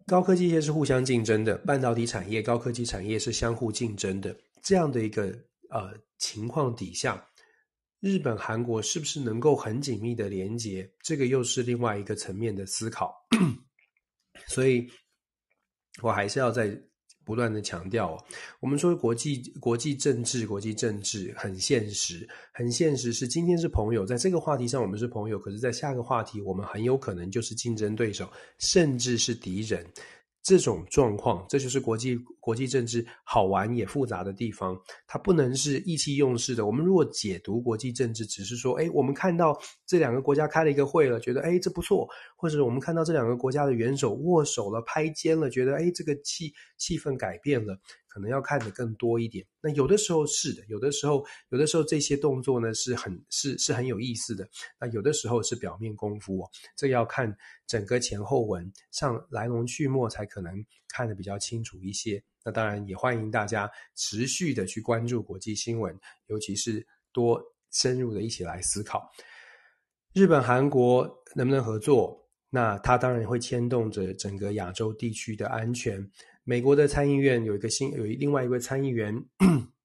[0.07, 4.35] 高科技业是互相竞争的，半导体产业、高科技产业是相互竞争的。
[4.65, 5.27] 这样的一个
[5.69, 7.23] 呃情况底下，
[7.99, 10.91] 日本、韩国是不是能够很紧密的连接？
[11.03, 13.13] 这个又是另外一个层面的思考。
[14.47, 14.85] 所以，
[16.01, 16.75] 我还是要再
[17.23, 18.17] 不断的强调，
[18.59, 28.27] 我们说国际国际政治，国际政治很现实，很现实是今天是朋友，在这个话题上我们是朋友，可是，在下个话题我们很有可能就是竞争对手，
[28.59, 29.85] 甚至是敌人。
[30.45, 34.79] 这种状况，这就是国际国际政治好玩也复杂的地方。
[35.07, 36.63] 它不能是意气用事的。
[36.63, 47.79] 我们如果解读国际政治，只是说，哎，我们看到这两个国家开了一个会了，觉得哎这不错，或者我们看到这两个国家的元首握手了、拍肩了，觉得哎这个气气氛改变了。
[48.15, 49.45] 可能要看得更多一点。
[49.59, 54.47] 那有的时候是的，有的时候，有的时候这些动作呢是很是是很有意思的。
[54.79, 57.35] 那有的时候是表面功夫哦，这要看
[57.67, 62.23] 整个前后文上来龙去脉才可能看得比较清楚一些。
[62.41, 65.93] 那当然也欢迎大家持续的去关注国际新闻，
[66.27, 69.11] 尤其是多深入的一起来思考
[70.13, 72.25] 日本韩国能不能合作。
[72.49, 76.09] 那它当然会牵动着整个亚洲地区的安全。
[76.47, 79.11] 美国的参议院有一个新，有另外一位参议员，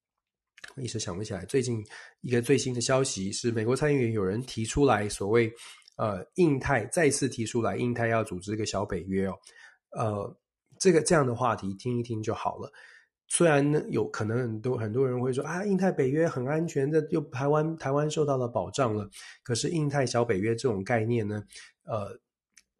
[0.77, 1.43] 一时想不起来。
[1.47, 1.83] 最近
[2.21, 5.51] 一个最新的消息是，美国参议员有人提出来，所谓
[5.97, 9.35] 呃，印太再次提出来，印太要组织一个小北约哦。
[9.93, 10.37] 呃，
[10.79, 12.71] 这个这样的话题听一听就好了。
[13.27, 19.09] 虽然呢，有可能很多很多人会说啊，印太北约很安全的，又台湾台湾受到了保障了。
[19.43, 21.43] 可是印太小北约这种概念呢，
[21.85, 22.21] 呃。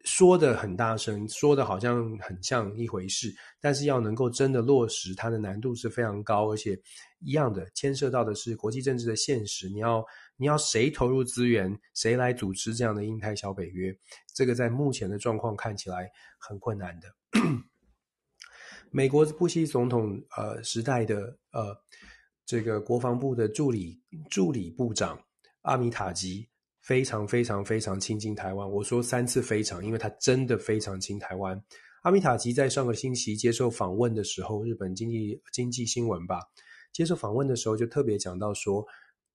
[0.03, 6.79] 说的很大声，说的好像很像一回事，但是要能够真的落实，它的难度是非常高，而且
[7.19, 9.69] 一样的牵涉到的是国际政治的现实。
[9.69, 10.05] 你要
[10.37, 13.95] 你要谁投入资源，谁来组织这样的印太小北约？
[14.33, 17.07] 这个在目前的状况看起来很困难的。
[18.91, 21.75] 美国布希总统呃时代的呃
[22.45, 25.19] 这个国防部的助理助理部长
[25.61, 26.50] 阿米塔吉。
[26.81, 31.61] 非常非常非常亲近台湾，我说三次非常，因为他真的非常亲台湾。
[32.01, 36.39] 阿米塔吉在上个星期接受访问的时候，日本经济经济新闻吧，
[36.91, 38.83] 接受访问的时候就特别讲到说，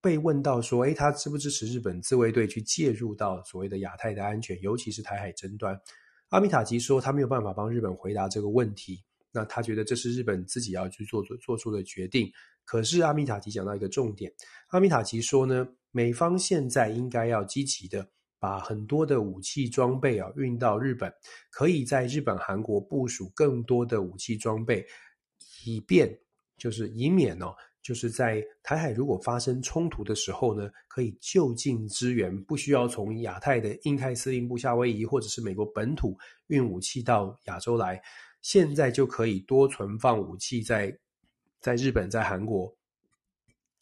[0.01, 5.79] 被问到说，诶，他支不支持日本自卫队去介入到所谓的亚太的安全，尤其是台海争端？
[6.27, 12.29] 阿米塔吉说他没有办法帮日本回答这个问题，那他觉得这是日本自己要去做做做出的决定。
[12.65, 14.29] 可是阿米塔吉讲到一个重点，
[14.67, 15.65] 阿米塔吉说呢，
[15.97, 21.11] 美方现在应该要积极的把很多的武器装备啊运到日本，
[21.49, 24.85] 可以在日本、韩国部署更多的武器装备，
[25.65, 26.15] 以便
[26.55, 37.99] 就是以免哦，就是在台海如果发生冲突的时候呢，可以就近支援，不需要从亚太的印太司令部夏威夷或者是美国本土运武器到亚洲来，
[38.43, 40.95] 现在就可以多存放武器在。
[41.59, 42.71] 在日本，在韩国，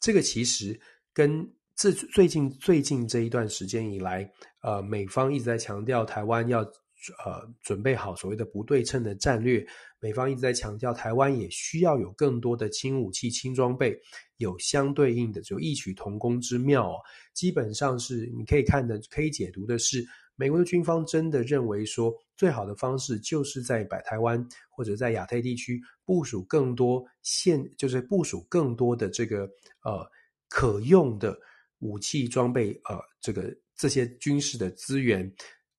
[0.00, 0.80] 这个其实
[1.12, 1.46] 跟
[1.76, 4.28] 自最近最近这一段时间以来，
[4.62, 9.64] 呃，美方一直在强调台湾要呃准备好所谓的不对称的战略，
[10.00, 13.94] 美方一直在强调台湾也需要有更多的轻武器、轻装备，
[14.38, 16.96] 有相对应的就异曲同工之妙哦。
[17.34, 20.04] 基本上是你可以看的，可以解读的是。
[20.38, 29.48] 美国的军方真的认为说，最好的方式就是在北台湾或者在亚太地区部署更多现，就是部署更多的这个
[29.82, 30.06] 呃
[30.46, 31.34] 可用的
[31.78, 35.30] 武器装备，呃，这个这些军事的资源。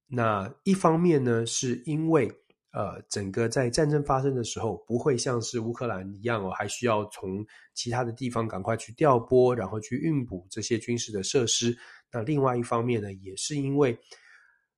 [0.07, 2.31] 那一方面呢，是因为
[2.71, 11.77] 呃，整个在战争发生的时候，不会像是乌克兰一样哦，还需要从其他的地方赶快去调拨，然后去运补这些军事的设施。
[12.11, 13.97] 那另外一方面呢，也是因为。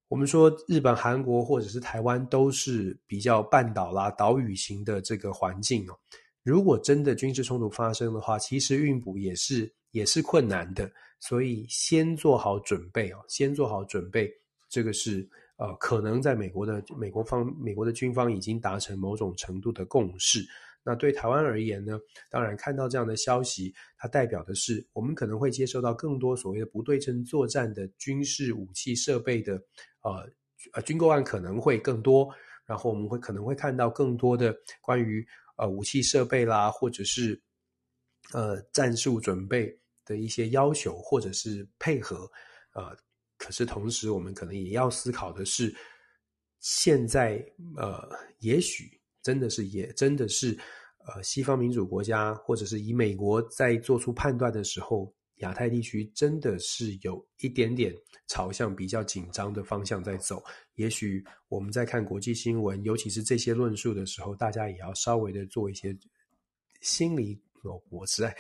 [0.08, 5.94] 我们说，日本、韩国或者是台湾都是比较半岛啦、岛屿型的这个环境哦。
[6.42, 10.92] 如果真的军事冲突发生的话，其实运补也是也是困难的。
[11.20, 14.32] 所以先做好准备哦，先做好准备，
[14.70, 20.40] 这个是呃，可能在美国的美国方、美国的军方已经达成某种程度的共识。
[20.82, 22.00] 那对台湾而言呢，
[22.30, 29.62] 当然看到这样的消息，它代表的是我们可能会接受到更多所谓的不对称作战的军事武器设备的
[30.02, 30.28] 呃
[30.74, 32.34] 呃军购案可能会更多，
[32.66, 35.24] 然后我们会可能会看到更多的关于
[35.58, 37.40] 呃武器设备啦，或者是
[38.32, 39.78] 呃战术准备
[40.10, 42.30] 的一些要求或者是配合，
[42.74, 42.98] 呃，
[43.38, 45.74] 可是同时我们可能也要思考的是，
[46.60, 47.46] 现在
[47.78, 50.58] 呃，也许真的是也真的是
[51.06, 55.14] 呃，西方民主国家或者是以美国在做出判断的时候。
[55.40, 57.96] 亚太地区真的是有一点点
[58.28, 60.44] 朝向比较紧张的方向在走。
[60.76, 65.98] 也许我们在看国际新闻，尤其是这些论述的时候，大家也要稍微的做一些
[66.82, 68.36] 心理，我我实在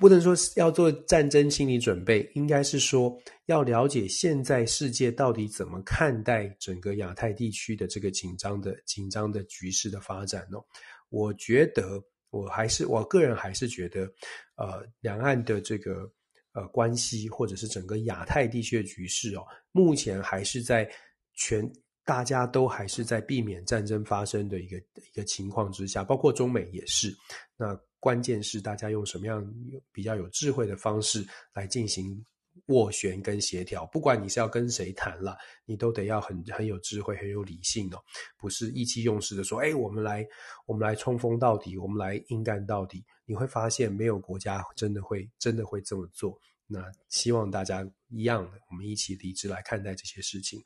[0.00, 10.64] 不能说要做战争心理准备，应该是说要了解现在世界到底怎么看待整个亚太地区的这个紧张的紧张的局势的发展哦。
[11.10, 14.10] 我觉得我还是我个人还是觉得，
[14.56, 16.10] 呃，两岸的这个。
[16.52, 20.90] 呃，关系或者是整个亚太地区的局势哦，目前还是在
[21.34, 21.64] 全
[22.04, 27.16] 大家都还是在避免战争发生的一个一个情况之下，包括中美也是。
[27.56, 29.46] 那关键是大家用什么样
[29.92, 32.24] 比较有智慧的方式来进行
[32.66, 33.86] 斡旋跟协调。
[33.92, 35.36] 不管你是要跟谁谈了，
[35.66, 37.98] 你都得要很很有智慧、很有理性哦，
[38.38, 40.26] 不是意气用事的说，哎，我们来
[40.66, 43.04] 我们来冲锋到底，我们来硬干到底。
[43.26, 46.36] 你会发现，没有国家真的会真的会这么做。
[46.66, 50.60] 那希望大家一样的，我们一起理智来看待这些事情。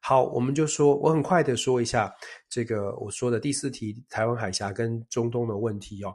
[0.00, 2.12] 好，我们就说，我很快的说一下
[2.48, 6.12] 这个我说的第四题，台湾海峡跟中东的问题哦。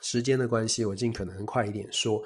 [0.00, 2.22] 时间的关系，我尽可能快一点说。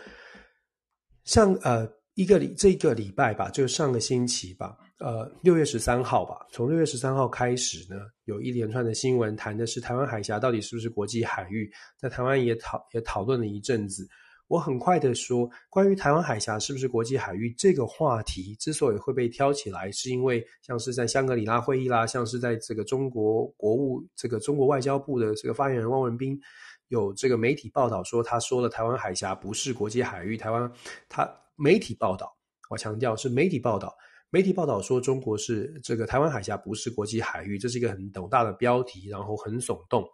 [1.25, 14.09] 上呃一个礼这个礼拜吧，就上个星期吧，呃六月十三号吧，从六月十三号开始呢，有一连串的新闻谈的是台湾海峡到底是不是国际海域，在台湾也讨也讨论了一阵子。
[14.49, 26.41] 我很快的说，关于台湾海峡是不是国际海域这个话题，之所以会被挑起来，是因为像是在香格里拉会议啦，像是在这个中国国务这个中国外交部的这个发言人汪文斌，
[26.89, 30.37] 有这个媒体报道说，他说了台湾海峡不是国际海域。
[30.37, 30.71] 台湾
[31.09, 32.37] 他媒体报道，
[32.69, 33.97] 我强调是媒体报道，
[34.31, 40.05] 媒体报道说中国是这个台湾海峡不是国际海域，这是一个很斗大的标题，然后很耸动。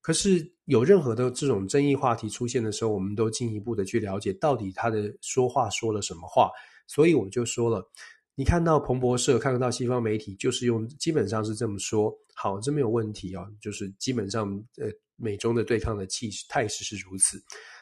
[0.00, 6.50] 可是有任何的这种争议话题出现的时候，我们都进一步的去了解到底他的说话说了什么话。
[6.86, 7.86] 所以我们就说了，
[8.34, 12.16] 你看到彭博社，看得到西方媒体，就是用基本上是这么说。
[12.34, 14.48] 好，这没有问题哦，就是基本上
[14.78, 14.88] 呃
[15.18, 17.38] 美中的对抗的气势态势是如此。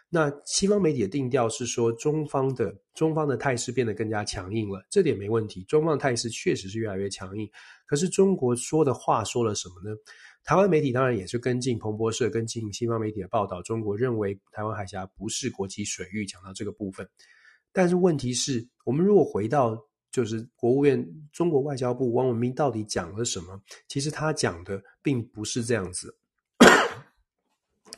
[0.08, 5.64] 那西方媒体的定调是说，中方的中方的态势变得更加强硬了，这点没问题。
[5.64, 7.48] 中方的态势确实是越来越强硬。
[7.86, 9.96] 可是中国说的话说了什么呢？
[10.44, 13.60] 台湾媒体当然也是跟进彭博社，跟进西方媒体的报道。
[13.62, 17.08] 中国认为台湾海峡不是国际水域，讲到这个部分。
[17.72, 19.76] 但是问题是，我们如果回到
[20.12, 23.60] 就是国务院中国外交部汪文斌到底讲了什么？
[23.88, 26.16] 其实他讲的并不是这样子。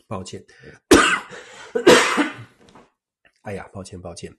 [0.08, 0.42] 抱歉，
[3.42, 4.34] 哎呀，抱歉抱歉。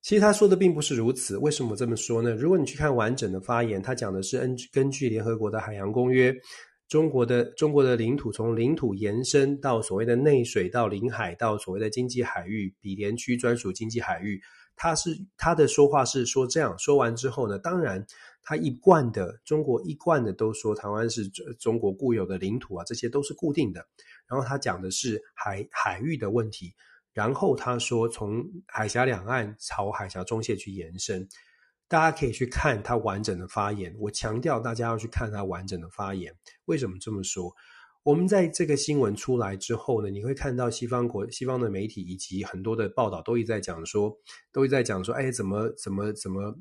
[0.00, 1.36] 其实他说的并不是如此。
[1.36, 2.30] 为什么这么说呢？
[2.36, 6.34] 如果你去看完整的发言，他讲的是根根据联合国的海洋公约。
[6.88, 14.40] 中国的中国的领土从领土延伸到所谓的内水，到领海，到所谓的经济海域、比连区专属经济海域，
[14.74, 18.02] 他是他的说话是说这样说完之后呢，当然
[18.48, 21.28] 他一贯的中国一贯的都说台湾是
[21.58, 23.86] 中国固有的领土啊，这些都是固定的。
[24.26, 26.72] 然后他讲的是海海域的问题，
[27.12, 31.28] 然后他说从海峡两岸朝海峡中线去延伸。
[31.88, 33.94] 大家可以去看他完整的发言。
[33.98, 36.34] 我强调大家要去看他完整的发言。
[36.64, 37.52] 为什么这么说？
[38.02, 44.16] 我们在这个新闻出来之后呢，你会看到西方国、西方的媒体以及很多的报道都一直在讲说，
[44.50, 46.54] 都一直在讲说，哎，怎么怎么怎么，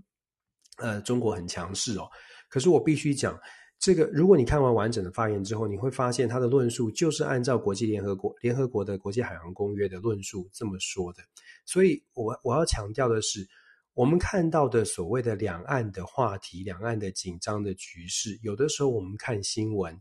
[0.78, 2.10] 呃，中国很强势哦。
[2.50, 3.40] 可是我必须讲，
[3.80, 11.24] 这个如果你看完完整的发言之后，你会发现他的论述就是按照国际联合国、联合国的国际海洋公约的论述这么说的。
[11.66, 13.48] 所以我我要强调的是。
[13.94, 20.00] 我们看到的所谓的两岸的话题，两岸的紧张的局势，有的时候我们看新闻，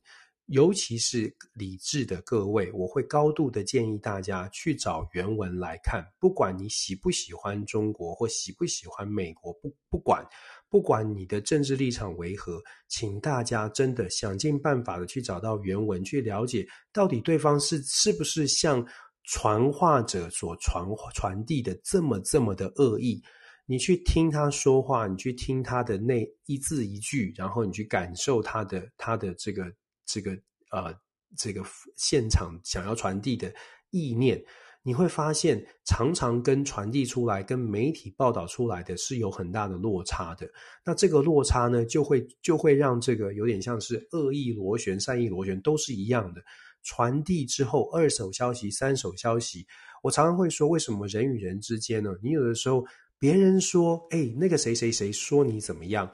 [0.48, 6.06] 尤其是理智的各位，我会高度的建议大家去找原文来看。
[6.20, 10.22] 不管你喜不喜欢中国或喜不喜欢美国，不不管
[10.68, 18.86] 不管你的政治立场为何，请大家真的想尽办法的去找到原文，去了解到底对方是是不是像
[19.24, 23.22] 传话者所传传递的这么这么的恶意。
[23.68, 29.72] 你去听他说话，你去听他的那一字一句，然后你去感受他的他的这个
[30.04, 30.30] 这个
[30.70, 30.94] 呃
[31.36, 31.64] 这个
[31.96, 33.52] 现场想要传递的
[33.90, 34.40] 意念，
[34.86, 40.48] 你会发现常常跟传递出来、跟媒体报道出来的是有很大的落差的。
[40.84, 46.40] 那这个落差呢，就会就会让这个有点像是恶意螺旋、善意螺旋都是一样的。
[46.84, 49.66] 传递之后，二手消息、三手消息，
[50.04, 52.14] 我常常会说，为什么人与人之间呢？
[52.22, 52.86] 你有的时候
[53.18, 56.08] 别人说，哎，那个谁谁谁说你怎么样？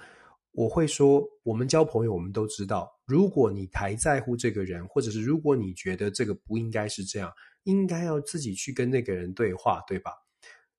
[0.53, 7.33] 我会说，我们交朋友，我们都知道，如果你还在乎这个人，或者是如果你觉得这个不应该是这样，
[7.65, 10.13] 应该要自己去跟那个人对话，对吧？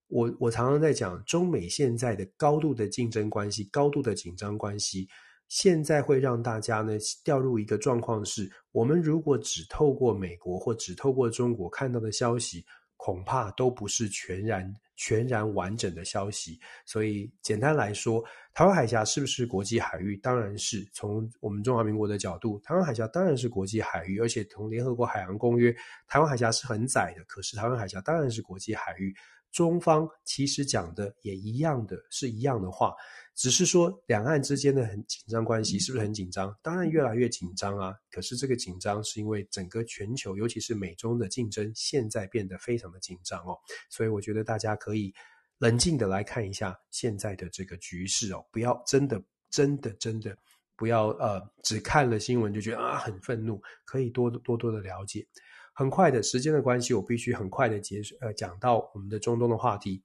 [0.07, 5.07] 我我常常在讲，中美现在的高度的竞争关系，高度的紧张关系，
[5.47, 6.93] 现在会让大家呢
[7.23, 12.63] 掉入一个状况是，我们如果只透过美国或只透过中国看到的消息，
[12.95, 16.59] 恐怕都不是全然全然完整的消息。
[16.85, 18.23] 所以简单来说，
[18.53, 20.17] 台湾海峡是不是国际海域？
[20.17, 20.87] 当然是。
[20.93, 25.75] 从我们中华民国的角度，台湾海峡当然是国际海域，而且同联合国海洋公约，
[26.07, 29.15] 台湾海峡是很窄的，可是台湾海峡当然是国际海域。
[29.51, 32.91] 中方其实讲的也一样的是一样的话，
[33.35, 36.55] 只是说两岸之间的很紧张关系是不是很紧张？
[36.61, 37.93] 当然越来越紧张啊！
[38.11, 43.57] 可是这个紧张是因为整个全球，尤其是美中的竞争，现在变得非常的紧张哦。
[43.89, 45.11] 所以我觉得大家可以
[45.57, 50.37] 冷静的来看一下现在的这个局势哦，不要真的真的真的
[50.75, 55.25] 不要呃只看了新闻就觉得啊很愤怒，可以多多多的了解。
[55.73, 60.03] 很快的时间的关系，我必须很快的结束，呃，讲到我们的中东的话题。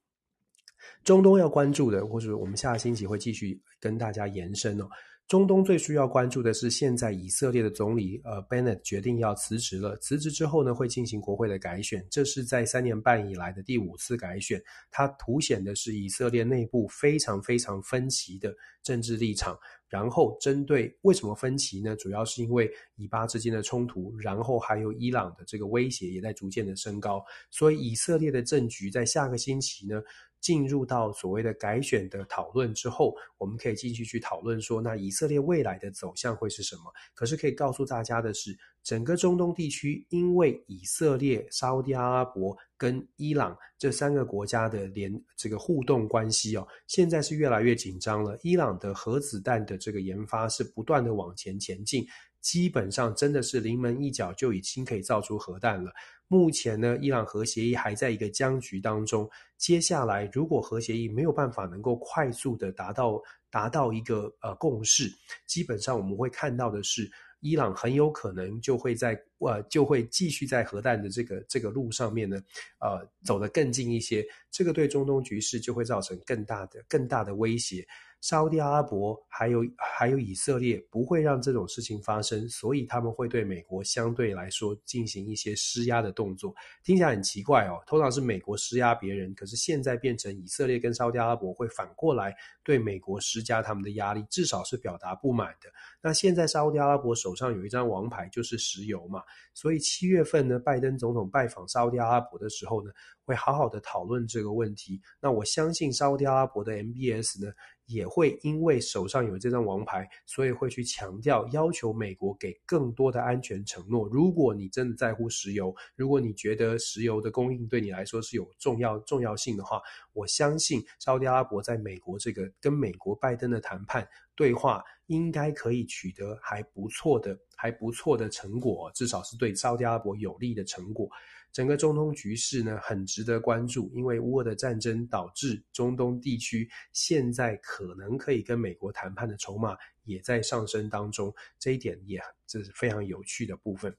[1.04, 4.88] 中东要关注的，或者我们下个星期会继续跟大家延伸哦。
[5.26, 9.94] 中东最需要关注的是，现在以色列的总理呃 Bennett 决定要辞职了。
[9.98, 14.58] 辞职之后呢，会进行国会的改选，这是在三年半以来的第五次改选。
[14.90, 19.58] 它凸显的是以色列内部非常非常分歧的政治立场。
[19.86, 21.96] 然后针对为什么分歧呢？
[21.96, 27.22] 主要是因为以巴之间的冲突，然后还有伊朗的这个威胁也在逐渐的升高。
[27.50, 30.02] 所以以色列的政局在下个星期呢，
[30.40, 36.82] 进入到所谓的改选的讨论之后，我们可以继续去讨论说，那以色列未来的走向会是什么？
[37.14, 48.38] 可是可以告诉大家的是，整个中东地区因为以色列、沙乌地阿拉伯跟伊朗这三个国家的联这个互动关系哦，现在是越来越紧张了。
[48.42, 52.06] 伊朗的核子弹的这个研发是不断的往前前进，
[52.40, 55.92] 基本上真的是临门一脚就已经可以造出核弹了。
[56.28, 59.28] 目前呢，伊朗核协议还在一个僵局当中。
[59.56, 63.20] 接下来，如果核协议没有办法能够快速的达到
[63.50, 65.10] 达到一个呃共识，
[65.46, 67.10] 基本上我们会看到的是，
[67.40, 72.36] 伊朗很有可能就会在呃就会继续在核弹的这个这个路上面呢，
[72.80, 74.22] 呃走得更近一些。
[74.50, 77.88] 这个对中东局势就会造成更大的更大的威胁。
[78.20, 86.52] 沙乌地阿拉伯还有还有以色列不会让这种事情发生，所以他们会对美国相对来说进行一些施压的动作。
[86.82, 95.70] 听起来很奇怪哦，通常是美国施压别人，可是现在变成以色列跟沙乌地阿拉伯会反过来对美国施加他们的压力，至少是表达不满的。
[96.00, 99.22] 那现在沙乌地阿拉伯手上有一张王牌，就是石油嘛，
[99.54, 102.90] 所以七月份呢，拜登总统拜访沙乌地阿拉伯的时候呢，
[103.24, 105.00] 会好好的讨论这个问题。
[105.20, 107.52] 那我相信沙乌地阿拉伯的 MBS 呢，
[107.88, 114.06] 也会因为手上有这张王牌，所以会去强调，要求美国给更多的安全承诺。
[114.06, 119.80] 如果你真的在乎石油，如果你觉得石油的供应对你来说是有重要重要性的话，
[120.12, 131.08] 我相信沙特阿拉伯在美国这个跟美国拜登的谈判对话，应该可以取得还不错的、还不错的成果，至少是对沙特阿拉伯有利的成果。
[131.52, 143.94] 整个中东局势呢，很值得关注，因为乌俄的战争导致中东地区现在可能可以跟美国谈判的筹码也在上升当中，这一点也这是非常有趣的部分。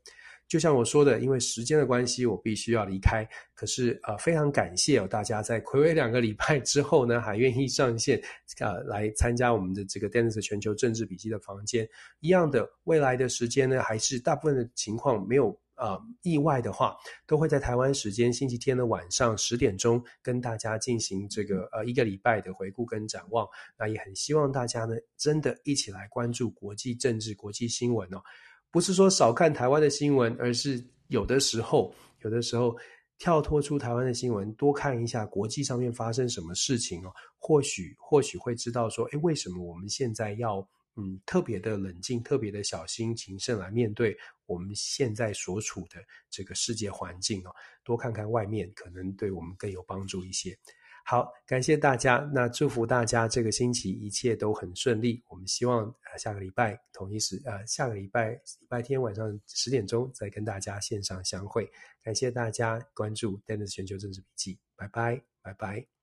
[0.48, 3.28] 就像我说的，因为时间的关系，我必须要离开。
[3.54, 8.20] 可是呃，非常感谢哦，大家在睽违两个礼拜之后呢，还愿意上线，
[8.60, 11.88] 呃，来参加我们的这个 Dennis 全球政治笔记的房间。
[12.20, 15.56] 一样的，未来的时间呢，还是大部分的情况没有。
[15.80, 23.48] 呃，意外的话，都会在台湾时间星期天的晚上十点钟跟大家进行这个呃一个礼拜的回顾跟展望。
[23.78, 28.22] 那也很希望大家呢，真的一起来关注国际政治、国际新闻哦。
[28.70, 32.76] 不是说少看台湾的新闻，而是有的时候，有的时候
[33.18, 37.12] 跳脱出台湾的新闻，多看一下国际上面发生什么事情哦。
[37.38, 40.68] 或许或许会知道说，诶，为什么我们现在要？
[40.96, 47.56] 嗯，特别的冷静，特别的小心谨慎来面对我们现在所处的这个世界环境哦。
[47.84, 50.58] 多看看外面，可能对我们更有帮助一些。
[51.06, 55.24] 好，感谢大家，那祝福大家这个星期一切都很顺利。
[55.28, 61.68] 我们希望呃下个礼拜同一时呃下个礼拜礼拜天晚上十点钟再跟大家线上相会。
[62.04, 65.99] 感谢大家关注 Dennis 全球政治笔记，拜拜，拜拜。